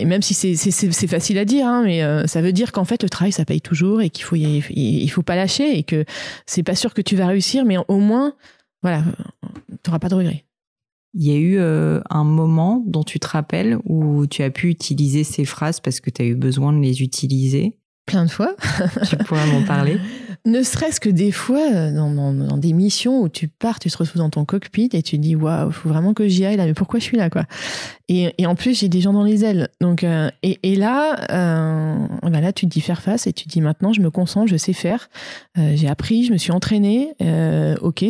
[0.00, 3.08] même si c'est facile à dire hein, mais euh, ça veut dire qu'en fait le
[3.08, 6.04] travail ça paye toujours et qu'il faut il faut pas lâcher et que
[6.44, 8.34] c'est pas sûr que tu vas réussir mais au moins
[8.86, 9.04] voilà
[9.82, 10.44] tu n'auras pas de regrets
[11.18, 14.68] il y a eu euh, un moment dont tu te rappelles où tu as pu
[14.68, 17.78] utiliser ces phrases parce que tu as eu besoin de les utiliser?
[18.04, 18.54] Plein de fois
[19.08, 19.98] tu pourrais m'en parler?
[20.46, 24.22] Ne serait-ce que des fois, euh, dans, des missions où tu pars, tu te retrouves
[24.22, 26.74] dans ton cockpit et tu te dis, waouh, faut vraiment que j'y aille là, mais
[26.74, 27.46] pourquoi je suis là, quoi?
[28.08, 29.68] Et, en plus, j'ai des gens dans les ailes.
[29.80, 33.48] Donc, euh, et, là, euh, bah là, tu te dis faire face et tu te
[33.48, 35.08] dis maintenant, je me concentre, je sais faire.
[35.56, 37.12] j'ai appris, je me suis entraînée.
[37.80, 38.04] ok.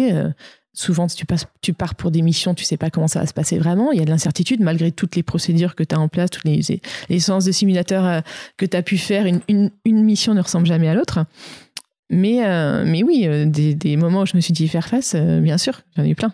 [0.79, 3.93] Souvent, tu, pars pour des missions, tu sais pas comment ça va se passer vraiment.
[3.93, 6.45] Il y a de l'incertitude malgré toutes les procédures que tu as en place, toutes
[6.45, 6.61] les,
[7.09, 8.23] les séances de simulateur
[8.59, 9.25] que tu as pu faire.
[9.27, 11.25] une, mission ne ressemble jamais à l'autre.
[12.11, 15.41] Mais, euh, mais oui, euh, des, moments où je me suis dit faire face, euh,
[15.41, 16.33] bien sûr, j'en ai eu plein.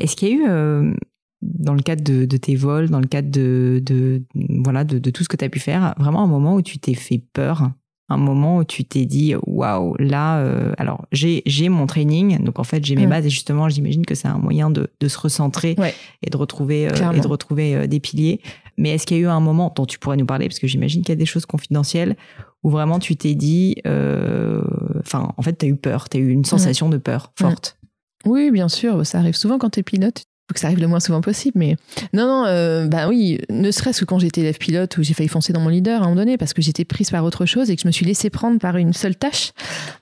[0.00, 0.94] Est-ce qu'il y a eu,
[1.40, 4.22] dans le cadre de, tes vols, dans le cadre de, de
[4.62, 6.78] voilà, de, de, tout ce que tu as pu faire, vraiment un moment où tu
[6.78, 7.70] t'es fait peur?
[8.12, 10.44] Un moment où tu t'es dit waouh là
[10.78, 13.10] alors j'ai j'ai mon training donc en fait j'ai mes mm.
[13.10, 15.76] bases et justement j'imagine que c'est un moyen de, de se recentrer
[16.22, 18.40] et de retrouver et de retrouver des piliers.
[18.78, 20.66] Mais est-ce qu'il y a eu un moment dont tu pourrais nous parler parce que
[20.66, 22.16] j'imagine qu'il y a des choses confidentielles
[22.62, 24.62] où vraiment tu t'es dit, euh,
[25.00, 27.76] enfin, en fait, tu as eu peur, tu as eu une sensation de peur forte?
[28.24, 30.22] Oui, bien sûr, ça arrive souvent quand tu es pilote
[30.52, 31.58] que ça arrive le moins souvent possible.
[31.58, 31.76] Mais
[32.12, 35.28] non, non, euh, bah oui, ne serait-ce que quand j'étais élève pilote où j'ai failli
[35.28, 37.70] foncer dans mon leader à un moment donné parce que j'étais prise par autre chose
[37.70, 39.52] et que je me suis laissée prendre par une seule tâche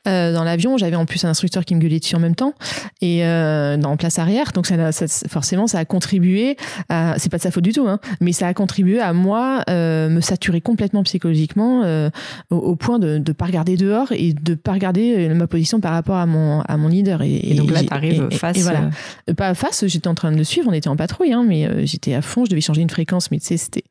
[0.09, 0.76] euh, dans l'avion.
[0.76, 2.55] J'avais en plus un instructeur qui me gueulait dessus en même temps
[3.01, 4.53] et euh, dans place arrière.
[4.53, 6.57] Donc ça, ça, forcément, ça a contribué.
[6.88, 9.62] À, c'est pas de sa faute du tout, hein, mais ça a contribué à moi
[9.68, 12.11] euh, me saturer complètement psychologiquement
[12.51, 16.16] au, point de ne pas regarder dehors et de pas regarder ma position par rapport
[16.16, 17.22] à mon à mon leader.
[17.22, 18.59] Et, et donc là, t'arrives face.
[18.59, 18.91] Et voilà,
[19.36, 19.84] pas face.
[19.86, 20.68] J'étais en train de suivre.
[20.70, 22.45] On était en patrouille, hein, mais euh, j'étais à fond.
[22.45, 23.85] Je devais changer une fréquence, mais tu sais, c'était,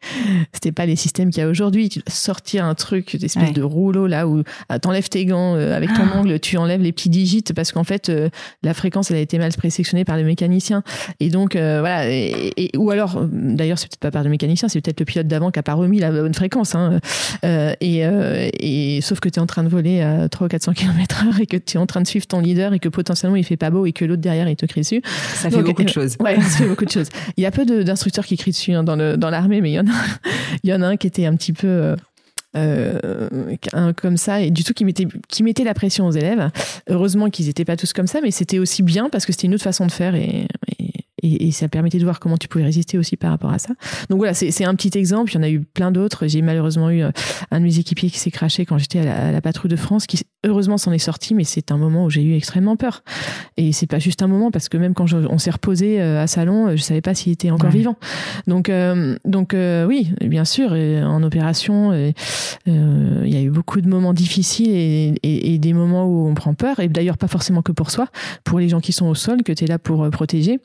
[0.54, 1.90] c'était pas les systèmes qu'il y a aujourd'hui.
[1.90, 5.56] Tu dois sortir un truc, une espèce de rouleau là où ah, t'enlèves tes gants
[5.56, 6.20] euh, avec ton ah.
[6.20, 8.30] ongle, tu enlèves les petits digits parce qu'en fait, euh,
[8.64, 10.84] la fréquence, elle a été mal présélectionnée par le mécanicien.
[11.20, 12.10] Et donc, voilà.
[12.10, 15.52] Et, ou alors, d'ailleurs, c'est peut-être pas par le mécanicien, c'est peut-être le pilote d'avant
[15.52, 16.76] qui a pas remis la bonne fréquence.
[16.76, 17.00] Hein.
[17.44, 18.04] et,
[18.60, 21.40] et sauf que tu es en train de voler à 300 ou 400 km heure
[21.40, 23.58] et que tu es en train de suivre ton leader et que potentiellement il fait
[23.58, 25.02] pas beau et que l'autre derrière il te crie dessus.
[25.34, 26.16] Ça fait beaucoup de choses.
[26.20, 26.28] Ouais,
[27.38, 29.71] Il y a peu d'instructeurs qui crient dessus hein, dans l'armée, mais
[30.63, 31.95] il y en a, un qui était un petit peu.
[32.57, 32.97] Euh,
[33.95, 36.49] comme ça et du tout qui mettait la pression aux élèves.
[36.89, 39.53] Heureusement qu'ils n'étaient pas tous comme ça, mais c'était aussi bien parce que c'était une
[39.53, 40.47] autre façon de faire et,
[41.51, 43.73] ça permettait de voir comment tu pouvais résister aussi par rapport à ça.
[44.09, 45.32] Donc voilà, c'est un petit exemple.
[45.32, 46.27] Il y en a eu plein d'autres.
[46.27, 47.11] J'ai malheureusement eu euh,
[47.51, 50.05] un de mes équipiers qui s'est craché quand j'étais à, la patrouille de France,
[50.46, 53.04] heureusement s'en est sorti, mais c'est un moment où j'ai eu extrêmement peur.
[53.58, 56.28] Et c'est pas juste un moment parce que même quand on s'est reposé euh, à
[56.28, 57.98] Salon, euh, je savais pas s'il était encore vivant.
[58.48, 58.72] Donc
[59.26, 61.94] donc oui, bien sûr, en opération,
[62.66, 66.54] il y a eu beaucoup de moments difficiles et, et, des moments où on prend
[66.54, 66.80] peur.
[66.80, 68.08] Et d'ailleurs pas forcément que pour soi,
[68.44, 70.60] pour les gens qui sont au sol que tu es là pour protéger.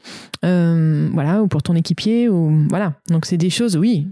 [0.45, 2.95] Euh, voilà, ou pour ton équipier, ou voilà.
[3.09, 4.07] Donc c'est des choses, oui,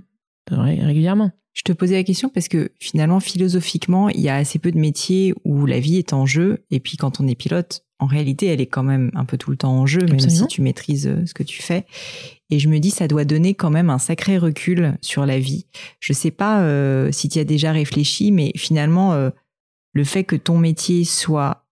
[0.51, 1.31] régulièrement.
[1.53, 4.78] Je te posais la question parce que finalement, philosophiquement, il y a assez peu de
[4.78, 6.64] métiers où la vie est en jeu.
[6.70, 9.50] Et puis quand on est pilote, en réalité, elle est quand même un peu tout
[9.50, 11.86] le temps en jeu, même si tu maîtrises euh, ce que tu fais.
[12.50, 15.66] Et je me dis, ça doit donner quand même un sacré recul sur la vie.
[16.00, 19.30] Je sais pas euh, si tu as déjà réfléchi, mais finalement,
[19.92, 21.64] le fait que ton métier soit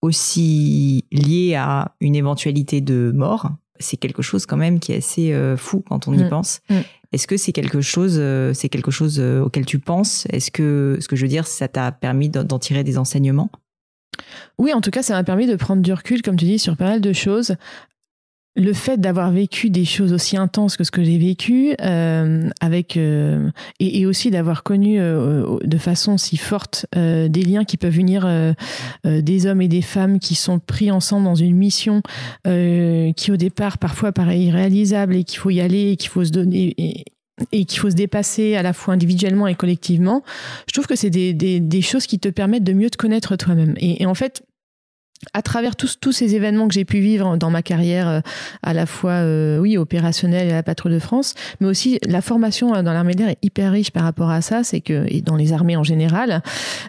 [0.00, 5.32] aussi lié à une éventualité de mort, c'est quelque chose quand même qui est assez
[5.32, 6.28] euh, fou quand on y mm.
[6.28, 6.60] pense.
[6.70, 6.74] Mm.
[7.14, 10.26] Est-ce que c'est quelque chose, euh, c'est quelque chose euh, auquel tu penses?
[10.30, 13.52] Est-ce que, ce que je veux dire, ça t'a permis d'en tirer des enseignements?
[14.58, 16.76] Oui, en tout cas, ça m'a permis de prendre du recul, comme tu dis, sur
[16.76, 17.54] pas mal de choses
[18.56, 22.96] le fait d'avoir vécu des choses aussi intenses que ce que j'ai vécu, euh, avec
[22.96, 23.50] euh,
[23.80, 28.28] et, aussi d'avoir connu euh, de façon si forte des liens qui peuvent unir
[29.04, 32.02] des hommes et des femmes qui sont pris ensemble dans une mission
[32.44, 36.30] qui au départ parfois paraît irréalisable et qu'il faut y aller et qu'il faut se
[36.30, 37.04] donner
[37.52, 40.22] et, qu'il faut se dépasser à la fois individuellement et collectivement.
[40.68, 43.34] Je trouve que c'est des, des, des, choses qui te permettent de mieux te connaître
[43.36, 43.74] toi-même.
[43.78, 44.44] Et, et en fait,
[45.32, 48.20] à travers tous, tous ces événements que j'ai pu vivre dans ma carrière, euh,
[48.62, 52.20] à la fois euh, oui opérationnelle et à la patrouille de France, mais aussi la
[52.20, 54.64] formation euh, dans l'armée d'air est hyper riche par rapport à ça.
[54.64, 56.42] C'est que et dans les armées en général,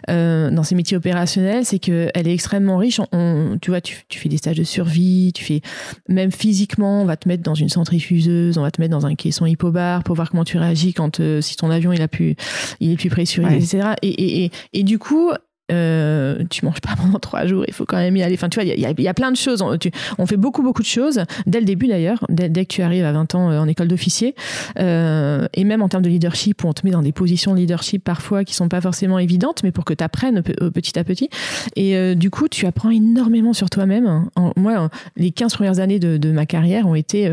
[0.08, 3.00] dans ces métiers opérationnels, c'est que elle est extrêmement riche.
[3.12, 5.60] On, tu vois, tu, tu, fais des stages de survie, tu fais
[6.08, 9.14] même physiquement, on va te mettre dans une centrifugeuse, on va te mettre dans un
[9.14, 12.36] caisson hypobar pour voir comment tu réagis quand si ton avion il a pu,
[12.80, 13.94] il est plus pressurisé, etc.
[14.02, 15.30] Et, et, et, et, du coup,
[15.72, 18.34] euh, tu manges pas pendant trois jours, il faut quand même y aller.
[18.34, 19.62] Enfin, tu vois, il y a, y a, plein de choses.
[19.62, 19.76] On,
[20.18, 23.12] on, fait beaucoup, beaucoup de choses dès le début d'ailleurs, dès, que tu arrives à
[23.12, 24.34] 20 ans euh, en école d'officier.
[24.78, 27.58] Euh, et même en termes de leadership, où on te met dans des positions de
[27.58, 31.04] leadership parfois qui sont pas forcément évidentes, mais pour que tu apprennes euh, petit à
[31.04, 31.28] petit.
[31.74, 34.28] Et du coup, tu apprends énormément sur toi-même.
[34.56, 37.30] Moi, les 15 premières années de ma carrière ont été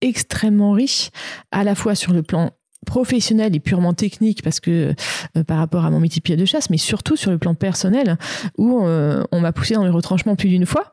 [0.00, 1.10] extrêmement riches,
[1.50, 2.52] à la fois sur le plan
[2.88, 4.94] professionnel et purement technique parce que
[5.36, 8.16] euh, par rapport à mon métier de chasse, mais surtout sur le plan personnel
[8.56, 10.90] où euh, on m'a poussé dans le retranchement plus d'une fois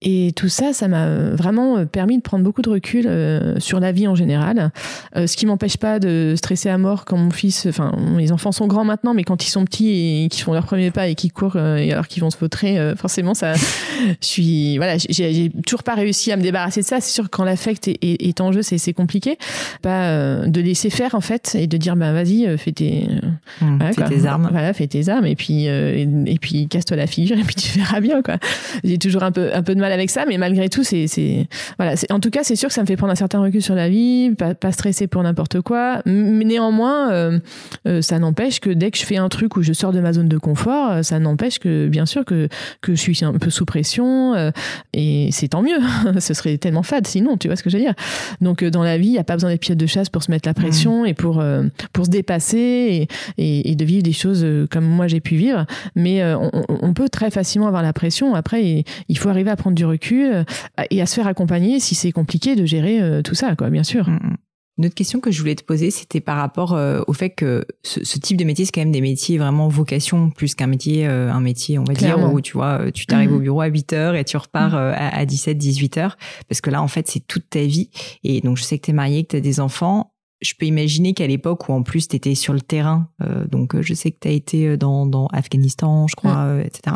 [0.00, 3.90] et tout ça, ça m'a vraiment permis de prendre beaucoup de recul euh, sur la
[3.90, 4.70] vie en général.
[5.16, 8.52] Euh, ce qui m'empêche pas de stresser à mort quand mon fils, enfin, mes enfants
[8.52, 11.16] sont grands maintenant, mais quand ils sont petits et qu'ils font leur premier pas et
[11.16, 15.50] qu'ils courent euh, et alors qu'ils vont se vautrer, forcément, ça, je suis, voilà, j'ai
[15.66, 17.00] toujours pas réussi à me débarrasser de ça.
[17.00, 19.36] C'est sûr que quand l'affect est, est, en jeu, c'est compliqué.
[19.82, 23.08] Pas de laisser faire en fait et de dire, bah vas-y, fais tes,
[23.60, 24.48] mmh, fais tes armes.
[24.52, 27.78] Voilà, fais tes armes et puis et, et, puis casse-toi la figure et puis tu
[27.78, 28.36] verras bien quoi.
[28.84, 31.46] J'ai toujours un peu un peu de mal avec ça, mais malgré tout, c'est, c'est,
[31.78, 31.94] voilà.
[32.10, 33.88] En tout cas, c'est sûr que ça me fait prendre un certain recul sur la
[33.88, 36.02] vie, pas, pas stresser pour n'importe quoi.
[36.06, 37.38] Mais néanmoins, euh,
[37.86, 40.12] euh, ça n'empêche que dès que je fais un truc où je sors de ma
[40.12, 42.48] zone de confort, euh, ça n'empêche que, bien sûr, que,
[42.80, 44.34] que je suis un peu sous pression,
[44.92, 45.78] et c'est tant mieux.
[46.20, 47.94] Ce serait tellement fade sinon, tu vois ce que je veux dire.
[48.40, 50.30] Donc, dans la vie, il n'y a pas besoin d'être pilote de chasse pour se
[50.30, 51.06] mettre la pression mmh.
[51.06, 51.42] et pour,
[51.92, 53.08] pour se dépasser
[53.38, 55.66] et, et, de vivre des choses comme moi j'ai pu vivre.
[55.94, 58.34] Mais on, on, peut très facilement avoir la pression.
[58.34, 60.44] Après, il faut arriver à prendre du recul euh,
[60.90, 63.84] et à se faire accompagner si c'est compliqué de gérer euh, tout ça, quoi, bien
[63.84, 64.08] sûr.
[64.08, 64.36] Mm, mm.
[64.78, 67.66] Une autre question que je voulais te poser, c'était par rapport euh, au fait que
[67.82, 71.40] ce, type de métier, c'est quand même des métiers vraiment vocation plus qu'un métier, un
[71.40, 73.42] métier, on va dire, où tu vois, tu t'arrives au mm.
[73.42, 76.16] bureau à 8 heures et tu repars à, 17, 18 heures.
[76.48, 77.90] Parce que là, en fait, c'est toute ta vie.
[78.22, 80.12] Et donc, je sais que tu es marié, que tu as des enfants.
[80.40, 83.10] Je peux imaginer qu'à l'époque où en plus tu étais sur le terrain,
[83.50, 86.94] donc je sais que tu as été dans, dans Afghanistan, je crois, etc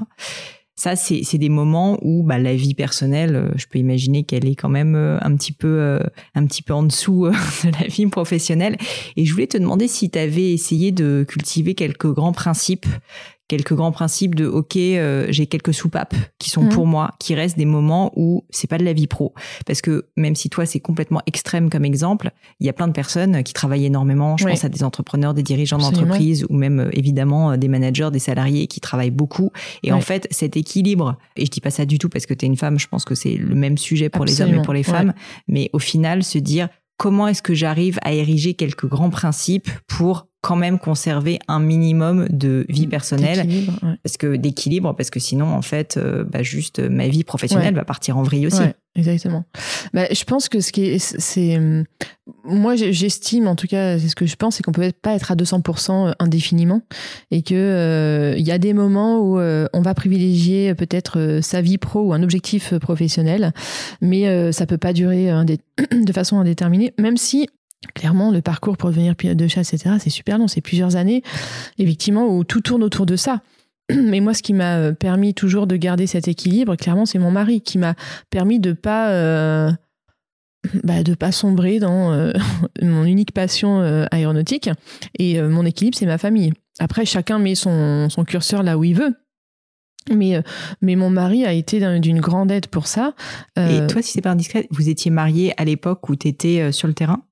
[0.74, 4.54] ça c'est des moments où bah, la vie personnelle euh, je peux imaginer qu'elle est
[4.54, 6.00] quand même euh, un petit peu euh,
[6.34, 7.26] un petit peu en dessous
[7.64, 8.76] de la vie professionnelle.
[9.16, 12.86] Et je voulais te demander si tu avais essayé de cultiver quelques grands principes
[13.48, 16.90] quelques grands principes de ok euh, j'ai quelques soupapes qui sont pour mmh.
[16.90, 19.34] moi qui restent des moments où c'est pas de la vie pro.
[19.66, 22.30] Parce que même si toi c'est complètement extrême comme exemple
[22.60, 24.36] il y a plein de personnes qui travaillent énormément.
[24.36, 28.10] Je pense à des entrepreneurs des dirigeants d'entreprise ou même euh, évidemment euh, des managers
[28.12, 29.50] des salariés qui travaillent beaucoup.
[29.82, 32.46] Et en fait cet équilibre et je dis pas ça du tout parce que tu
[32.46, 34.74] es une femme je pense que c'est le même sujet pour les hommes et pour
[34.74, 35.12] les femmes.
[35.48, 40.28] Mais au final se dire comment est-ce que j'arrive à ériger quelques grands principes pour
[40.42, 43.46] quand même conserver un minimum de vie personnelle,
[44.02, 47.84] parce que d'équilibre, parce que sinon en fait, euh, bah, juste ma vie professionnelle va
[47.84, 48.62] partir en vrille aussi.
[48.96, 49.44] exactement.
[49.94, 51.60] Bah, je pense que ce qui est, c'est,
[52.44, 55.30] moi j'estime en tout cas, c'est ce que je pense, c'est qu'on peut pas être
[55.30, 56.82] à 200% indéfiniment,
[57.30, 61.60] et que euh, il y a des moments où euh, on va privilégier peut-être sa
[61.60, 63.52] vie pro ou un objectif professionnel,
[64.00, 65.30] mais ça peut pas durer
[65.92, 67.46] de façon indéterminée, même si
[67.94, 71.22] Clairement, le parcours pour devenir pilote de chasse, etc., c'est super long, c'est plusieurs années,
[71.78, 73.42] effectivement, où tout tourne autour de ça.
[73.94, 77.30] Mais moi, ce qui m'a euh, permis toujours de garder cet équilibre, clairement, c'est mon
[77.30, 77.94] mari qui m'a
[78.30, 79.70] permis de pas euh,
[80.84, 82.32] bah, de pas sombrer dans euh,
[82.82, 83.80] mon unique passion
[84.10, 84.70] aéronautique.
[85.18, 86.52] Et mon équilibre, c'est ma famille.
[86.78, 89.14] Après, chacun met son, son curseur là où il veut.
[90.12, 90.42] Mais,
[90.80, 93.14] mais mon mari a été d'une grande aide pour ça.
[93.56, 96.88] Et toi, si c'est pas indiscret, vous étiez marié à l'époque où tu étais sur
[96.88, 97.22] le terrain?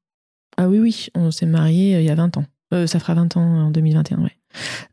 [0.61, 2.45] Ah oui, oui, on s'est mariés euh, il y a 20 ans.
[2.75, 4.37] Euh, ça fera 20 ans en 2021, ouais.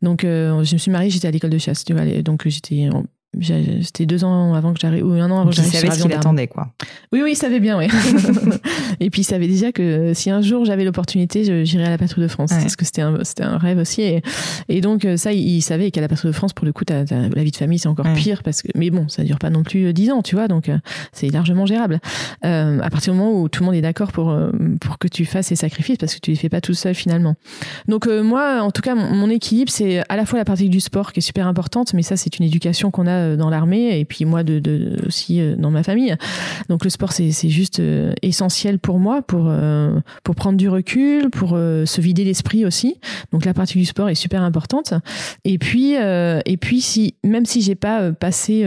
[0.00, 2.06] Donc, euh, je me suis mariée, j'étais à l'école de chasse, tu vois.
[2.22, 2.88] Donc, j'étais
[3.40, 5.72] c'était deux ans avant que j'arrive, ou un an avant que j'arrive.
[5.72, 6.72] Il savait ce qu'il attendait, quoi.
[7.12, 7.86] Oui, oui, il savait bien, oui.
[9.00, 12.24] et puis, il savait déjà que si un jour j'avais l'opportunité, j'irais à la patrouille
[12.24, 12.50] de France.
[12.50, 14.02] Parce que c'était un, c'était un rêve aussi.
[14.02, 14.22] Et,
[14.68, 17.42] et donc, euh, ça, il, savait qu'à la patrouille de France, pour le coup, la
[17.42, 18.42] vie de famille, c'est encore pire.
[18.42, 20.48] Parce que, mais bon, ça dure pas non plus euh, dix ans, tu vois.
[20.48, 20.78] Donc, euh,
[21.12, 22.00] c'est largement gérable.
[22.44, 24.34] Euh, à partir du moment où tout le monde est d'accord pour,
[24.80, 27.34] pour que tu fasses ces sacrifices, parce que tu les fais pas tout seul finalement.
[27.86, 30.80] Donc, moi, en tout cas, mon, mon équilibre, c'est à la fois la pratique du
[30.80, 33.98] sport qui est super importante, mais ça, c'est une éducation qu'on a euh, dans l'armée
[33.98, 34.42] et puis moi
[35.06, 36.14] aussi euh, dans ma famille.
[36.68, 39.52] Donc le sport c'est juste euh, essentiel pour moi pour
[40.24, 42.96] pour prendre du recul, pour se vider l'esprit aussi.
[43.32, 44.94] Donc la partie du sport est super importante.
[45.44, 48.66] Et puis et puis si même si j'ai pas passé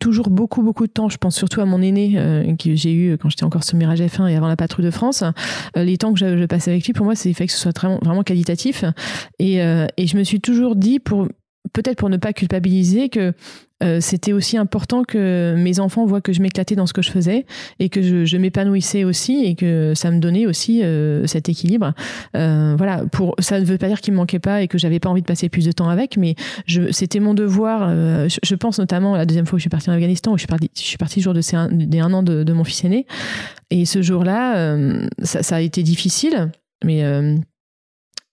[0.00, 1.08] toujours beaucoup beaucoup de temps.
[1.08, 4.28] Je pense surtout à mon aîné que j'ai eu quand j'étais encore sur Mirage F1
[4.28, 5.22] et avant la patrouille de France.
[5.74, 7.98] les temps que je, passais avec lui, pour moi, c'est fait que ce soit vraiment,
[8.02, 8.84] vraiment qualitatif.
[9.38, 11.28] Et, et je me suis toujours dit pour
[11.72, 13.32] peut-être pour ne pas culpabiliser que
[13.82, 17.10] euh, c'était aussi important que mes enfants voient que je m'éclatais dans ce que je
[17.10, 17.46] faisais
[17.78, 21.94] et que je, m'épanouissais aussi et que ça me donnait aussi euh, cet équilibre.
[22.36, 24.98] Euh, voilà, pour ça ne veut pas dire qu'il me manquait pas et que j'avais
[24.98, 26.34] pas envie de passer plus de temps avec, mais
[26.90, 27.88] c'était mon devoir.
[28.28, 30.40] Je, pense notamment à la deuxième fois que je suis partie en Afghanistan où je
[30.40, 32.84] suis partie, je suis partie le jour de un, des un an de, mon fils
[32.84, 33.06] aîné
[33.70, 34.76] et ce jour-là,
[35.22, 36.50] ça, ça, a été difficile,
[36.84, 37.04] mais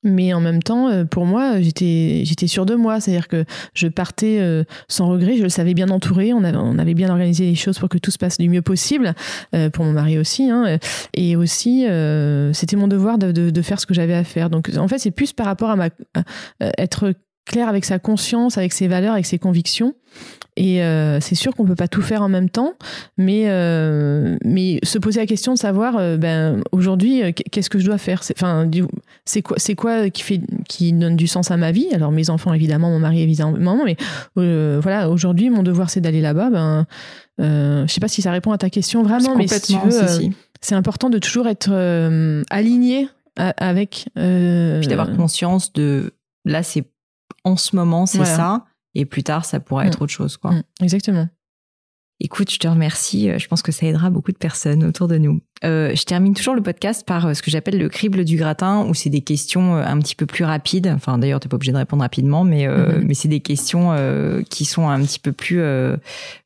[0.05, 3.43] mais en même temps, euh, pour moi, j'étais j'étais sûre de moi, c'est-à-dire que
[3.73, 7.09] je partais euh, sans regret, je le savais bien entouré, on avait, on avait bien
[7.09, 9.15] organisé les choses pour que tout se passe du mieux possible,
[9.53, 10.77] euh, pour mon mari aussi, hein,
[11.13, 11.85] et aussi
[12.53, 14.49] c'était mon devoir de, de, faire ce que j'avais à faire.
[14.49, 16.23] Donc en fait, c'est plus par rapport à ma à
[16.77, 17.13] être
[17.45, 19.95] clair avec sa conscience, avec ses valeurs, avec ses convictions.
[20.57, 22.73] Et euh, c'est sûr qu'on peut pas tout faire en même temps,
[23.17, 27.85] mais euh, mais se poser la question de savoir, euh, ben aujourd'hui, qu'est-ce que je
[27.85, 28.21] dois faire?
[28.31, 28.69] Enfin,
[29.25, 31.87] c'est quoi, c'est quoi qui fait, qui donne du sens à ma vie?
[31.91, 33.97] Alors mes enfants évidemment, mon mari évidemment, mais
[34.35, 36.49] voilà, aujourd'hui, mon devoir c'est d'aller là-bas.
[36.49, 36.85] Ben,
[37.37, 40.31] je sais pas si ça répond à ta question vraiment, mais si tu veux,
[40.61, 41.69] c'est important de toujours être
[42.49, 44.07] aligné avec.
[44.15, 46.13] Puis d'avoir conscience de
[46.45, 46.85] là, c'est
[47.43, 48.63] en ce moment, c'est ça.
[48.95, 50.03] Et plus tard, ça pourra être mm.
[50.03, 50.51] autre chose, quoi.
[50.51, 50.63] Mm.
[50.81, 51.27] Exactement.
[52.21, 53.29] Écoute, je te remercie.
[53.29, 55.41] Euh, je pense que ça aidera beaucoup de personnes autour de nous.
[55.65, 58.85] Euh, je termine toujours le podcast par euh, ce que j'appelle le crible du gratin,
[58.87, 60.87] où c'est des questions un petit peu plus rapides.
[60.95, 63.03] Enfin, d'ailleurs, t'es pas obligé de répondre rapidement, mais mm-hmm.
[63.05, 63.93] mais c'est des questions
[64.49, 65.61] qui sont un petit peu plus,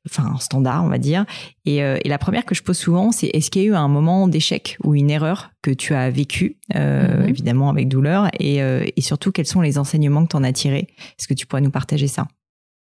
[0.09, 1.25] enfin, standard, on va dire.
[1.65, 3.87] Et, et, la première que je pose souvent, c'est est-ce qu'il y a eu un
[3.87, 7.27] moment d'échec ou une erreur que tu as vécu, mm-hmm.
[7.27, 10.87] évidemment avec douleur, et, et surtout quels sont les enseignements que tu en as tirés?
[10.97, 12.27] Est-ce que tu pourrais nous partager ça?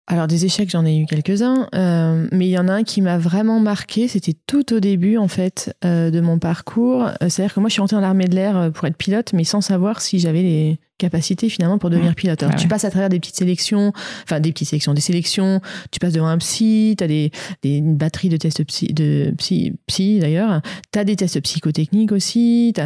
[0.09, 2.99] Alors des échecs, j'en ai eu quelques-uns, euh, mais il y en a un qui
[2.99, 4.07] m'a vraiment marqué.
[4.07, 7.03] C'était tout au début en fait euh, de mon parcours.
[7.03, 9.43] Euh, c'est-à-dire que moi, je suis rentrée dans l'armée de l'air pour être pilote, mais
[9.43, 12.43] sans savoir si j'avais les capacité finalement pour devenir pilote.
[12.43, 13.91] Alors, tu passes à travers des petites sélections,
[14.23, 17.31] enfin des petites sélections, des sélections, tu passes devant un psy, tu as des,
[17.63, 22.11] des, une batterie de tests psy, de psy, psy d'ailleurs, tu as des tests psychotechniques
[22.11, 22.81] aussi, tu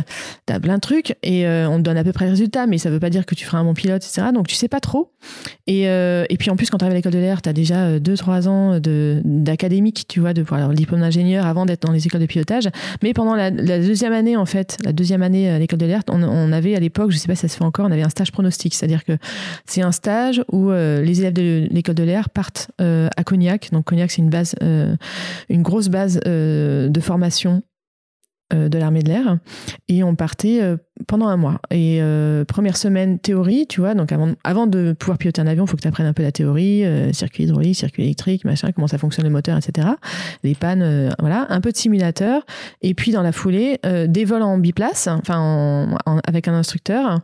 [0.54, 2.78] as, plein de trucs et euh, on te donne à peu près le résultat, mais
[2.78, 4.28] ça veut pas dire que tu feras un bon pilote, etc.
[4.34, 5.12] Donc tu sais pas trop.
[5.68, 7.54] Et, euh, et puis en plus, quand tu arrives à l'école de l'air, tu as
[7.54, 8.80] déjà 2-3 euh, ans
[9.24, 12.70] d'académique, tu vois, de pouvoir le diplôme d'ingénieur avant d'être dans les écoles de pilotage.
[13.02, 16.02] Mais pendant la, la, deuxième année, en fait, la deuxième année à l'école de l'air,
[16.10, 18.03] on, on, avait à l'époque, je sais pas si ça se fait encore, on avait
[18.04, 19.18] un stage pronostic, c'est-à-dire que
[19.66, 23.70] c'est un stage où euh, les élèves de l'école de l'air partent euh, à Cognac.
[23.72, 24.96] Donc Cognac, c'est une base, euh,
[25.50, 27.64] une grosse base de formation
[28.54, 29.40] de l'armée de l'air
[29.88, 30.62] et on partait
[31.08, 31.60] pendant un mois.
[31.72, 32.02] Et
[32.48, 35.76] première semaine théorie, tu vois, donc avant, avant de pouvoir piloter un avion, il faut
[35.76, 36.84] que tu apprennes un peu la théorie,
[37.14, 39.88] circuit hydraulique, circuit électrique, machin, comment ça fonctionne le moteur, etc.
[40.44, 42.46] Les pannes, voilà, un peu de simulateur.
[42.84, 47.22] Et puis dans la foulée, des vols en biplace, enfin avec un instructeur.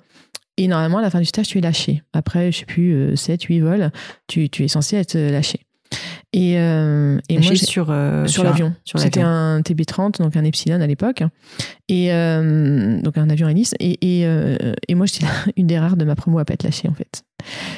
[0.60, 2.03] Et normalement, à la fin du stage, tu es lâché.
[2.12, 3.91] Après, je sais plus, 7, 8 vols,
[4.28, 5.62] tu, tu es censé être lâché.
[6.34, 8.74] Et, euh, et moi, sur, euh, sur l'avion.
[8.84, 11.24] C'était un TB30, donc un Epsilon à l'époque.
[11.88, 13.74] Et euh, donc un avion hélice.
[13.80, 16.64] Et, et, euh, et moi, j'étais une des rares de ma promo à pas être
[16.64, 17.24] lâchée, en fait.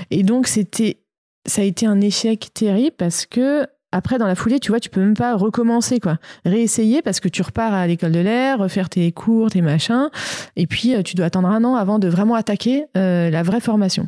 [0.09, 0.97] Et donc, c'était,
[1.45, 4.89] ça a été un échec terrible parce que après, dans la foulée, tu vois, tu
[4.89, 6.17] peux même pas recommencer, quoi.
[6.45, 10.09] Réessayer parce que tu repars à l'école de l'air, refaire tes cours, tes machins.
[10.55, 14.07] Et puis, tu dois attendre un an avant de vraiment attaquer la vraie formation.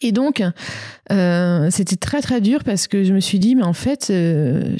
[0.00, 0.42] Et donc,
[1.10, 4.76] euh, c'était très très dur parce que je me suis dit, mais en fait, euh,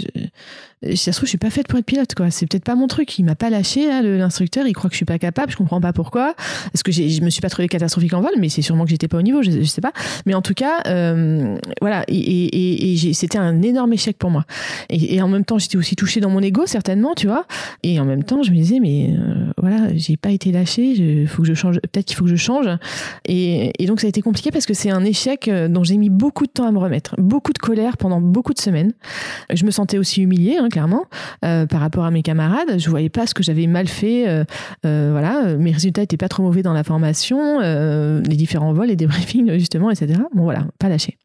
[0.91, 2.30] si ça se trouve, je suis pas faite pour être pilote, quoi.
[2.30, 3.18] C'est peut-être pas mon truc.
[3.18, 4.66] Il m'a pas lâché, l'instructeur.
[4.66, 5.51] Il croit que je suis pas capable.
[5.53, 6.35] Je comprends pas pourquoi.
[6.74, 9.09] Est-ce que je me suis pas trouvé catastrophique en vol, mais c'est sûrement que j'étais
[9.09, 9.43] pas au niveau.
[9.43, 9.93] Je, je, sais pas.
[10.26, 12.05] Mais en tout cas, euh, voilà.
[12.09, 14.45] Et, c'était un énorme échec pour moi.
[14.91, 17.47] Et, en même temps, j'étais aussi touchée dans mon ego, certainement, tu vois.
[17.83, 20.93] Et en même temps, je me disais, mais euh, voilà, j'ai pas été lâchée.
[20.93, 21.80] Il faut que je change.
[21.80, 22.66] Peut-être qu'il faut que je change.
[23.26, 26.11] Et, donc, ça a été compliqué parce que c'est un échec euh, dont j'ai mis
[26.11, 28.93] beaucoup de temps à me remettre, beaucoup de colère pendant beaucoup de semaines.
[29.53, 30.57] Je me sentais aussi humiliée.
[30.57, 31.05] Hein, clairement,
[31.45, 32.79] euh, par rapport à mes camarades.
[32.79, 34.27] Je voyais pas ce que j'avais mal fait.
[34.27, 34.45] Euh,
[34.85, 38.97] euh, voilà, mes résultats étaient pas trop mauvais dans la formation, les différents vols, les
[38.97, 40.20] débriefings justement, etc.
[40.35, 41.18] Bon voilà, pas lâché.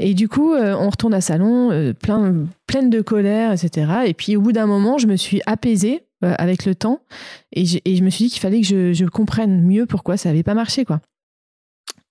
[0.00, 3.86] Et du coup, on retourne à salon, plein, pleine de colère, etc.
[4.06, 7.00] Et puis au bout d'un moment, je me suis apaisée avec le temps
[7.52, 10.54] et je, me suis dit qu'il fallait que je, comprenne mieux pourquoi ça avait pas
[10.54, 11.00] marché, quoi.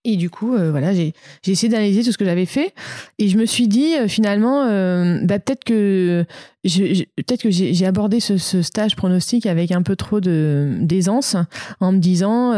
[0.05, 1.13] Et du coup, voilà, j'ai
[1.45, 2.73] essayé d'analyser tout ce que j'avais fait
[3.19, 4.65] et je me suis dit finalement,
[5.25, 6.25] bah, peut-être que
[6.63, 11.35] peut-être que j'ai abordé ce, stage pronostic avec un peu trop d'aisance
[11.79, 12.51] en me disant,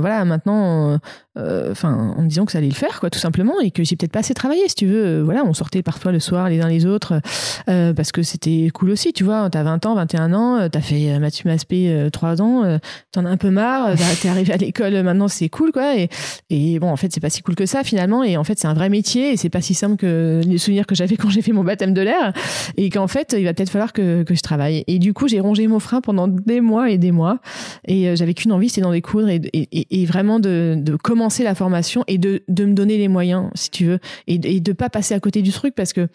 [0.00, 0.98] voilà, maintenant,
[1.36, 3.96] enfin, en me disant que ça allait le faire, quoi, tout simplement, et que j'ai
[3.96, 5.22] peut-être pas assez travaillé, si tu veux.
[5.22, 7.20] voilà, on sortait parfois le soir les uns les autres
[7.66, 9.48] parce que c'était cool aussi, tu vois.
[9.50, 12.78] T'as 20 ans, 21 ans, t'as fait Mathieu Maspé 3 ans,
[13.12, 15.96] t'en as un peu marre, t'es arrivé à l'école, maintenant c'est cool, quoi.
[15.96, 16.08] Et,
[16.50, 18.22] et bon, en fait, c'est pas si cool que ça finalement.
[18.22, 20.86] Et en fait, c'est un vrai métier et c'est pas si simple que les souvenirs
[20.86, 22.32] que j'avais quand j'ai fait mon baptême de l'air.
[22.76, 24.84] Et qu'en fait, va peut-être falloir que, que je travaille.
[24.86, 27.40] Et du coup, j'ai rongé mon frein pendant des mois et des mois.
[27.86, 31.44] Et euh, j'avais qu'une envie, c'était d'en découdre et, et, et, vraiment de, de, commencer
[31.44, 34.72] la formation et de, de me donner les moyens, si tu veux, et, et de
[34.72, 36.08] pas passer à côté du truc parce que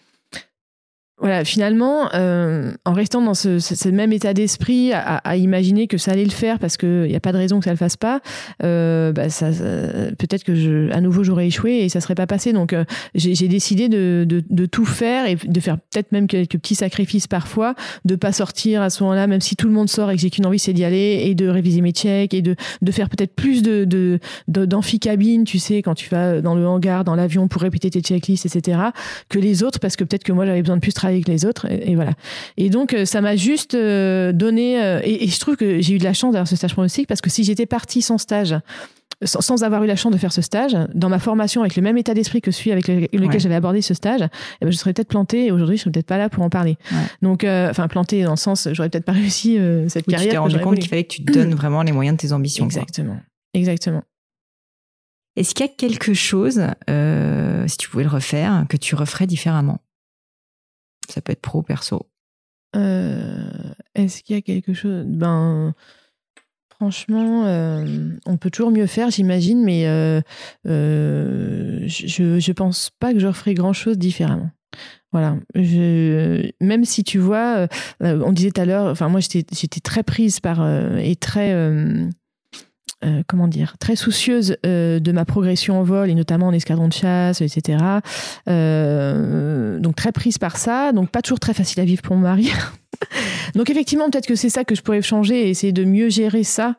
[1.18, 5.96] voilà, finalement, euh, en restant dans ce, ce, même état d'esprit, à, à, imaginer que
[5.96, 7.96] ça allait le faire parce qu'il n'y a pas de raison que ça le fasse
[7.96, 8.20] pas,
[8.64, 9.50] euh, bah ça,
[10.18, 12.52] peut-être que je, à nouveau j'aurais échoué et ça serait pas passé.
[12.52, 12.84] Donc euh,
[13.14, 17.28] j'ai décidé de, de, de, tout faire et de faire peut-être même quelques petits sacrifices
[17.28, 20.20] parfois, de pas sortir à ce moment-là, même si tout le monde sort et que
[20.20, 23.08] j'ai qu'une envie, c'est d'y aller et de réviser mes checks et de, de faire
[23.08, 27.62] peut-être plus de d'amphi-cabine, tu sais, quand tu vas dans le hangar, dans l'avion pour
[27.62, 28.78] répéter tes checklists, etc.,
[29.28, 31.44] que les autres parce que peut-être que moi j'avais besoin de plus travailler avec les
[31.44, 31.66] autres.
[31.70, 32.12] Et, voilà.
[32.56, 34.82] Et donc, euh, ça m'a juste euh, donné.
[34.82, 37.20] Euh, et, je trouve que j'ai eu de la chance d'avoir ce stage pronostic parce
[37.20, 38.54] que si j'étais partie sans stage,
[39.24, 41.96] sans, avoir eu la chance de faire ce stage, dans ma formation avec le même
[41.98, 45.08] état d'esprit que celui avec lequel j'avais abordé ce stage, eh ben, je serais peut-être
[45.08, 46.76] plantée et aujourd'hui je serais peut-être pas là pour en parler.
[47.20, 50.28] Donc, enfin plantée dans le sens, j'aurais peut-être pas réussi cette carrière.
[50.28, 52.32] Tu t'es rendu compte qu'il fallait que tu te donnes vraiment les moyens de tes
[52.32, 52.64] ambitions.
[52.64, 53.18] Exactement,
[53.54, 54.02] exactement.
[55.36, 56.60] Est-ce qu'il y a quelque chose,
[57.66, 59.78] si tu pouvais le refaire, que tu referais différemment?
[61.08, 62.06] Ça peut être pro, perso.
[62.74, 63.50] Euh,
[63.94, 65.74] est-ce qu'il y a quelque chose Ben,
[66.70, 70.20] franchement, euh, on peut toujours mieux faire, j'imagine, mais euh,
[70.64, 74.50] je, je pense pas que je referai grand chose différemment.
[75.12, 75.36] Voilà.
[75.54, 77.68] Même si tu vois,
[78.00, 80.66] on disait tout à l'heure, enfin moi j'étais très prise par
[80.98, 81.52] et très
[83.04, 86.88] euh, comment dire, très soucieuse euh, de ma progression en vol et notamment en escadron
[86.88, 87.78] de chasse, etc.
[88.48, 92.22] Euh, donc très prise par ça, donc pas toujours très facile à vivre pour mon
[92.22, 92.52] mari.
[93.54, 96.44] Donc effectivement, peut-être que c'est ça que je pourrais changer et essayer de mieux gérer
[96.44, 96.76] ça.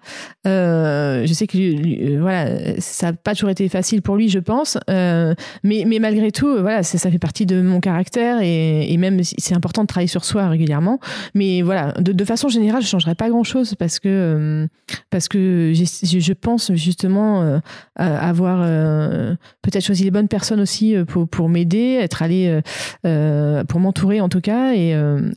[0.47, 4.39] Euh, je sais que euh, voilà, ça n'a pas toujours été facile pour lui, je
[4.39, 4.78] pense.
[4.89, 9.55] Euh, mais, mais malgré tout, voilà, ça, fait partie de mon caractère et, même c'est
[9.55, 10.99] important de travailler sur soi régulièrement.
[11.34, 14.67] Mais voilà, de, de façon générale, je changerais pas grand-chose parce que
[15.09, 17.59] parce que je, pense justement
[17.95, 18.65] avoir
[19.61, 22.59] peut-être choisi les bonnes personnes aussi pour pour m'aider, être allé
[23.03, 24.93] pour m'entourer en tout cas et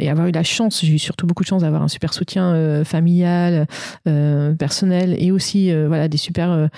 [0.08, 0.84] avoir eu la chance chance.
[0.84, 3.66] J'ai eu surtout beaucoup de chance d'avoir un super soutien familial,
[4.04, 6.68] personnel et aussi voilà des super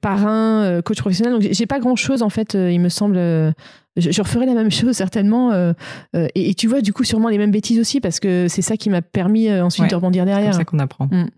[0.00, 1.34] parrains, coach professionnel.
[1.34, 2.54] Donc j'ai pas grand chose en fait.
[2.54, 3.18] il me semble
[3.96, 5.52] je, referai la même chose certainement.
[5.52, 5.72] Euh,
[6.16, 8.76] euh, et, tu vois, du coup, sûrement les mêmes bêtises aussi, parce que c'est ça
[8.76, 10.52] qui m'a permis euh, ensuite de rebondir derrière.
[10.52, 11.06] C'est ça qu'on apprend.
[11.06, 11.30] Mm.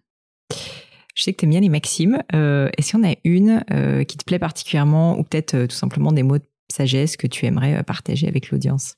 [1.14, 2.22] Je sais que tu aimes bien les maximes.
[2.32, 6.24] Est-ce qu'il y en a une qui te plaît particulièrement, ou peut-être tout simplement des
[6.24, 8.96] mots de sagesse que tu aimerais partager avec l'audience?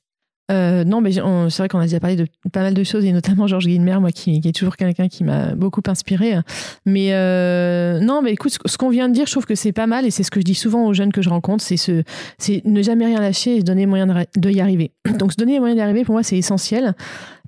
[0.49, 3.11] Euh, non, mais c'est vrai qu'on a déjà parlé de pas mal de choses, et
[3.11, 6.35] notamment Georges Guilmer, moi, qui, est toujours quelqu'un qui m'a beaucoup inspiré.
[6.85, 9.87] Mais euh, non, mais écoute, ce, qu'on vient de dire, je trouve que c'est pas
[9.87, 12.03] mal, et c'est ce que je dis souvent aux jeunes que je rencontre, c'est ce,
[12.37, 14.91] c'est ne jamais rien lâcher et se donner moyen de, y arriver.
[15.19, 16.95] Donc, se donner les moyens d'y arriver, pour moi, c'est essentiel,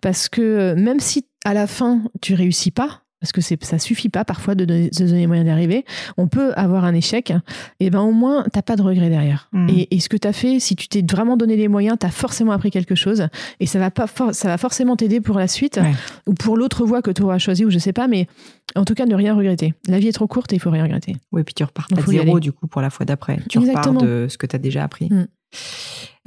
[0.02, 3.80] parce que euh, même si à la fin tu réussis pas, parce que c'est ça
[3.80, 5.86] suffit pas parfois de, donner, de donner les moyens d'arriver.
[6.18, 7.34] On peut avoir un échec,
[7.80, 9.50] et ben au moins t'as pas de regret derrière.
[9.52, 9.70] Mmh.
[9.92, 12.12] Et, ce que tu as fait, si tu t'es vraiment donné les moyens, tu as
[12.12, 13.28] forcément appris quelque chose,
[13.60, 15.80] et ça va pas ça va forcément t'aider pour la suite
[16.26, 18.28] ou pour l'autre voie que tu auras choisi ou je sais pas, mais
[18.76, 19.74] en tout cas ne rien regretter.
[19.88, 21.16] La vie est trop courte et il faut rien regretter.
[21.32, 23.40] Oui, puis tu repars à zéro du coup pour la fois d'après.
[23.50, 25.10] Tu repars de ce que tu as déjà appris.
[25.10, 25.28] Mmh.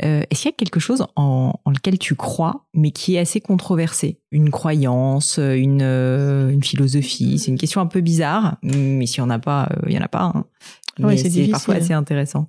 [0.03, 3.41] Euh, est-ce qu'il y a quelque chose en, lequel tu crois, mais qui est assez
[3.41, 4.19] controversé?
[4.31, 7.39] Une croyance, une, euh, une philosophie?
[7.39, 9.99] C'est une question un peu bizarre, mais s'il n'y en a pas, euh, il n'y
[9.99, 10.33] en a pas.
[10.35, 10.45] Hein.
[10.99, 12.49] Mais c'est parfois assez intéressant.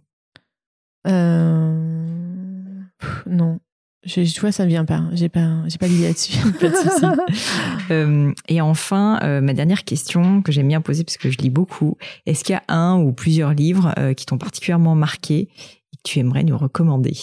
[1.05, 1.89] non.
[4.05, 5.01] Je, tu vois, ça ne vient pas.
[5.13, 6.38] J'ai pas, j'ai pas l'idée là-dessus.
[6.59, 7.05] pas de souci.
[8.53, 11.97] et enfin, ma dernière question que j'aime bien poser parce que je lis beaucoup.
[12.26, 15.47] Est-ce qu'il y a un ou plusieurs livres qui t'ont particulièrement marqué?
[16.04, 17.16] Tu aimerais nous recommander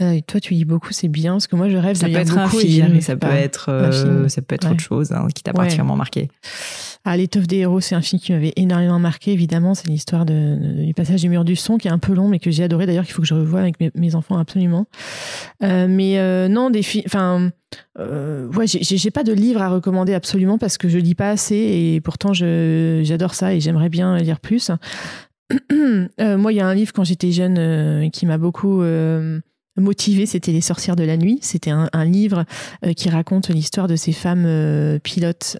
[0.00, 2.24] euh, toi, tu lis beaucoup, c'est bien, parce que moi, je rêve ça de lire
[2.24, 2.40] beaucoup.
[2.40, 5.96] Un film, ça, peut être, euh, ça peut être autre chose hein, qui t'a particulièrement
[5.96, 6.28] marqué.
[7.04, 9.74] Ah, L'étoffe des héros, c'est un film qui m'avait énormément marqué, évidemment.
[9.74, 12.38] C'est l'histoire de, du passage du mur du son, qui est un peu long, mais
[12.38, 14.86] que j'ai adoré d'ailleurs, qu'il faut que je revoie avec mes, enfants absolument.
[15.62, 17.04] Euh, mais non, des films.
[17.06, 17.50] Enfin,
[17.98, 22.00] ouais, j'ai pas de livre à recommander absolument parce que je lis pas assez et
[22.00, 24.70] pourtant j'adore ça et j'aimerais bien lire plus.
[26.20, 29.40] Euh, moi, il y a un livre quand j'étais jeune euh, qui m'a beaucoup euh,
[29.76, 31.38] motivé, c'était Les sorcières de la nuit.
[31.42, 32.44] C'était un, livre
[32.96, 35.56] qui raconte l'histoire de ces femmes pilotes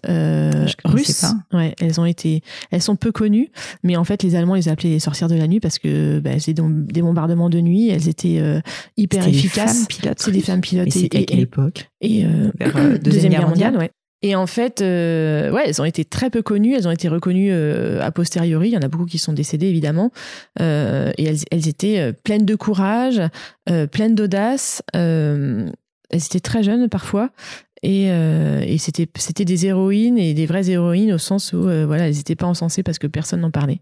[0.85, 1.25] russes.
[1.51, 3.49] Ouais, elles ont été, elles sont peu connues,
[3.83, 6.39] mais en fait, les Allemands les appelaient les sorcières de la nuit parce que bah,
[6.39, 7.89] c'est des bombardements de nuit.
[7.89, 8.41] Elles étaient
[8.95, 9.87] hyper efficaces.
[10.17, 10.95] C'est des femmes pilotes.
[10.95, 11.89] Et, à quelle époque?
[12.01, 12.23] Et
[13.01, 13.91] deuxième, guerre mondiale, ouais.
[14.23, 16.75] Et en fait, euh, ouais, elles ont été très peu connues.
[16.75, 18.69] Elles ont été reconnues euh, a posteriori.
[18.69, 20.11] Il y en a beaucoup qui sont décédés, évidemment.
[20.59, 23.21] Euh, et elles, elles, étaient euh, pleines de courage,
[23.69, 24.83] euh, pleines d'audace.
[24.93, 25.71] elles
[26.11, 27.31] étaient très jeunes parfois.
[27.83, 31.85] Et, euh, et c'était c'était des héroïnes et des vraies héroïnes au sens où euh,
[31.87, 33.79] voilà elles n'étaient pas encensées parce que personne n'en parlait.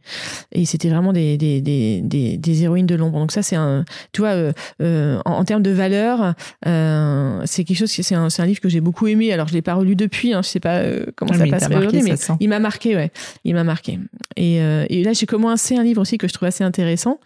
[0.54, 3.20] Et c'était vraiment des des, des des, des héroïnes de l'ombre.
[3.20, 3.84] Donc ça c'est un
[4.14, 6.34] tu vois euh, euh en, en, termes de valeur
[6.66, 9.34] euh, c'est quelque chose c'est un c'est un livre que j'ai beaucoup aimé.
[9.34, 12.02] Alors je l'ai pas relu depuis hein, je sais pas euh, comment ça passe marqué,
[12.02, 13.12] mais il m'a marqué ouais.
[13.44, 14.00] Il m'a marqué.
[14.38, 17.20] Et, et là j'ai commencé un livre aussi que je trouve assez intéressant.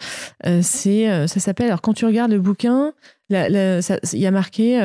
[0.61, 2.93] C'est ça s'appelle alors quand tu regardes le bouquin
[3.30, 3.80] il
[4.13, 4.80] y a marqué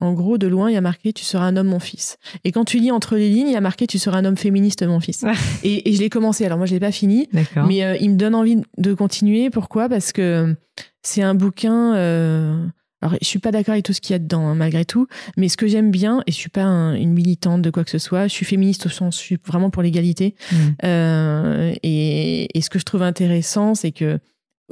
[0.00, 2.18] en gros, de loin, il y a marqué Tu seras un homme, mon fils.
[2.44, 4.36] Et quand tu lis entre les lignes, il y a marqué Tu seras un homme
[4.36, 5.24] féministe, mon fils.
[5.62, 6.44] et, je l'ai commencé.
[6.44, 7.28] Alors, moi, je l'ai pas fini.
[7.66, 9.50] Mais euh, il me donne envie de continuer.
[9.50, 9.88] Pourquoi?
[9.88, 10.56] Parce que
[11.02, 11.94] c'est un bouquin.
[11.94, 12.66] Euh...
[13.02, 15.06] Alors, je suis pas d'accord avec tout ce qu'il y a dedans, hein, malgré tout.
[15.38, 17.98] Mais ce que j'aime bien, et je suis pas une militante de quoi que ce
[17.98, 20.34] soit, je suis féministe au sens, je suis vraiment pour l'égalité.
[20.52, 20.56] Mm.
[20.84, 24.18] Euh, et, et, ce que je trouve intéressant, c'est que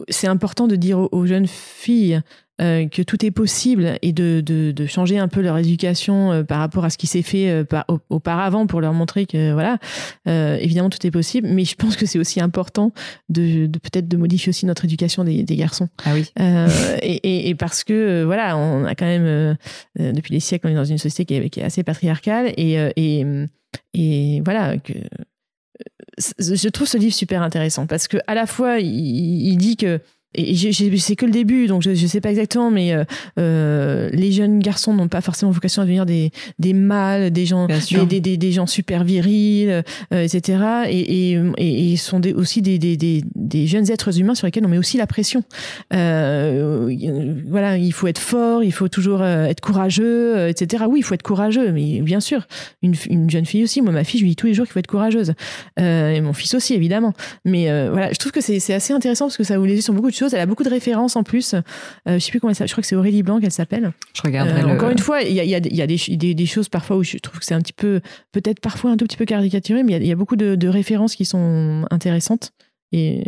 [0.09, 2.21] c'est important de dire aux jeunes filles
[2.61, 6.43] euh, que tout est possible et de, de, de, changer un peu leur éducation euh,
[6.43, 9.79] par rapport à ce qui s'est fait euh, par, auparavant pour leur montrer que voilà
[10.27, 11.47] évidemment tout est possible.
[11.47, 12.93] Mais je pense que c'est aussi important
[13.29, 15.89] de, de peut-être de modifier aussi notre éducation des, des garçons.
[16.05, 16.29] Ah oui.
[17.03, 19.57] Et, et, parce que voilà on a quand même
[19.97, 22.75] depuis des siècles on est dans une société qui est, qui est assez patriarcale et,
[22.97, 23.25] et,
[23.95, 24.95] et voilà que
[26.39, 30.01] je trouve ce livre super intéressant parce que à la fois il, il dit que
[30.35, 30.55] et
[30.99, 33.05] c'est que le début, donc je, je sais pas exactement, mais euh,
[33.39, 37.67] euh, les jeunes garçons n'ont pas forcément vocation à devenir des des mâles, des gens
[37.67, 40.59] des, des, des, gens super virils, euh, etc.
[40.91, 44.69] Et, et, et, sont des, aussi des, des, des, jeunes êtres humains sur lesquels on
[44.69, 45.43] met aussi la pression.
[45.95, 46.95] Euh,
[47.49, 50.85] voilà, il faut être fort, il faut toujours être courageux, etc.
[50.89, 52.47] Oui, il faut être courageux, mais bien sûr,
[52.83, 53.81] une, une jeune fille aussi.
[53.81, 55.33] Moi, ma fille, je lui dis tous les jours qu'il faut être courageuse,
[55.79, 57.15] et mon fils aussi, évidemment.
[57.47, 60.11] Mais voilà, je trouve que c'est assez intéressant parce que ça vous les sur beaucoup
[60.11, 61.55] de elle a beaucoup de références en plus.
[61.55, 61.61] Euh,
[62.07, 62.69] je sais plus comment elle s'appelle.
[62.69, 63.93] Je crois que c'est Aurélie Blanc qu'elle s'appelle.
[64.15, 64.63] Je regarderai.
[64.63, 66.97] Euh, encore une fois, il y a, y a, y a des, des, choses parfois
[66.97, 68.01] où je trouve que c'est un petit peu,
[68.33, 71.25] peut-être parfois un tout petit peu caricaturé, mais il y, a beaucoup de, références qui
[71.25, 72.53] sont intéressantes.
[72.93, 73.25] Et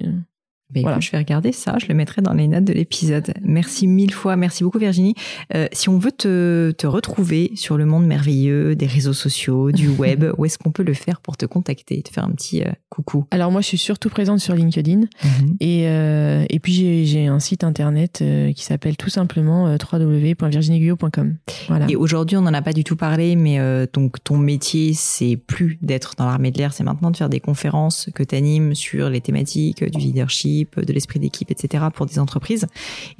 [0.74, 3.32] Écoute, je vais regarder ça, je le mettrai dans les notes de l'épisode.
[3.42, 5.14] Merci mille fois, merci beaucoup Virginie.
[5.54, 9.88] Euh, si on veut te, te, retrouver sur le monde merveilleux des réseaux sociaux, du
[9.98, 12.70] web, où est-ce qu'on peut le faire pour te contacter, te faire un petit euh,
[12.88, 13.26] coucou?
[13.30, 15.56] Alors moi, je suis surtout présente sur LinkedIn mhm.
[15.60, 18.22] et, euh, et puis j'ai un site internet
[18.54, 21.36] qui s'appelle tout simplement www.virginieguillot.com.
[21.68, 21.86] Voilà.
[21.88, 23.58] Et aujourd'hui, on n'en a pas du tout parlé, mais
[23.92, 27.40] donc ton métier, c'est plus d'être dans l'armée de l'air, c'est maintenant de faire des
[27.40, 31.84] conférences que tu animes sur les thématiques du leadership de l'esprit d'équipe, etc.
[31.94, 32.66] pour des entreprises.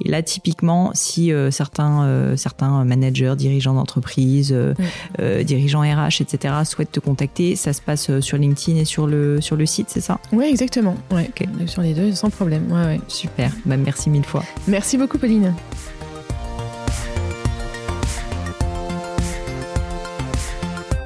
[0.03, 6.55] Et là, typiquement, si euh, certains euh, certains managers, dirigeants d'entreprise, euh, dirigeants RH, etc.
[6.65, 10.01] souhaitent te contacter, ça se passe sur LinkedIn et sur le sur le site, c'est
[10.01, 10.19] ça?
[10.31, 10.95] Oui, exactement.
[11.11, 11.29] Ouais,
[11.67, 12.71] sur les deux, sans problème.
[12.71, 13.01] Ouais, ouais.
[13.07, 13.51] Super.
[13.65, 14.43] Bah, merci mille fois.
[14.67, 15.53] Merci beaucoup, Pauline.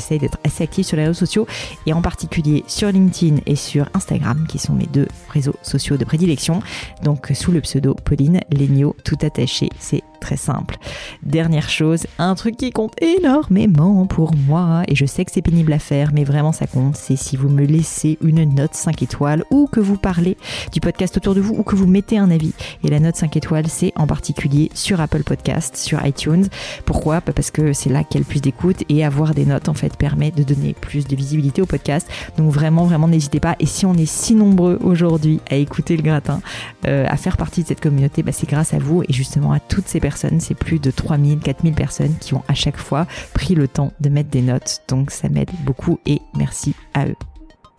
[0.00, 1.46] J'essaie d'être assez active sur les réseaux sociaux
[1.84, 6.04] et en particulier sur LinkedIn et sur Instagram qui sont mes deux réseaux sociaux de
[6.06, 6.62] prédilection.
[7.02, 10.76] Donc sous le pseudo Pauline Legno, tout attaché, c'est très simple.
[11.22, 15.72] Dernière chose, un truc qui compte énormément pour moi, et je sais que c'est pénible
[15.72, 19.44] à faire, mais vraiment ça compte, c'est si vous me laissez une note 5 étoiles,
[19.50, 20.36] ou que vous parlez
[20.72, 22.52] du podcast autour de vous, ou que vous mettez un avis.
[22.84, 26.46] Et la note 5 étoiles, c'est en particulier sur Apple Podcast, sur iTunes.
[26.84, 27.20] Pourquoi?
[27.20, 30.30] Bah, Parce que c'est là qu'il plus d'écoute, et avoir des notes, en fait, permet
[30.30, 32.08] de donner plus de visibilité au podcast.
[32.36, 33.56] Donc vraiment, vraiment, n'hésitez pas.
[33.58, 36.40] Et si on est si nombreux aujourd'hui à écouter le gratin,
[36.86, 39.60] euh, à faire partie de cette communauté, bah, c'est grâce à vous, et justement à
[39.60, 43.68] toutes ces c'est plus de 3000, 4000 personnes qui ont à chaque fois pris le
[43.68, 44.82] temps de mettre des notes.
[44.88, 47.16] Donc ça m'aide beaucoup et merci à eux.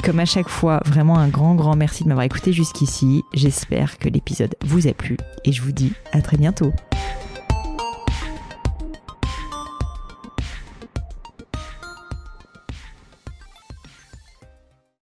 [0.03, 3.23] Comme à chaque fois, vraiment un grand, grand merci de m'avoir écouté jusqu'ici.
[3.33, 6.73] J'espère que l'épisode vous a plu et je vous dis à très bientôt.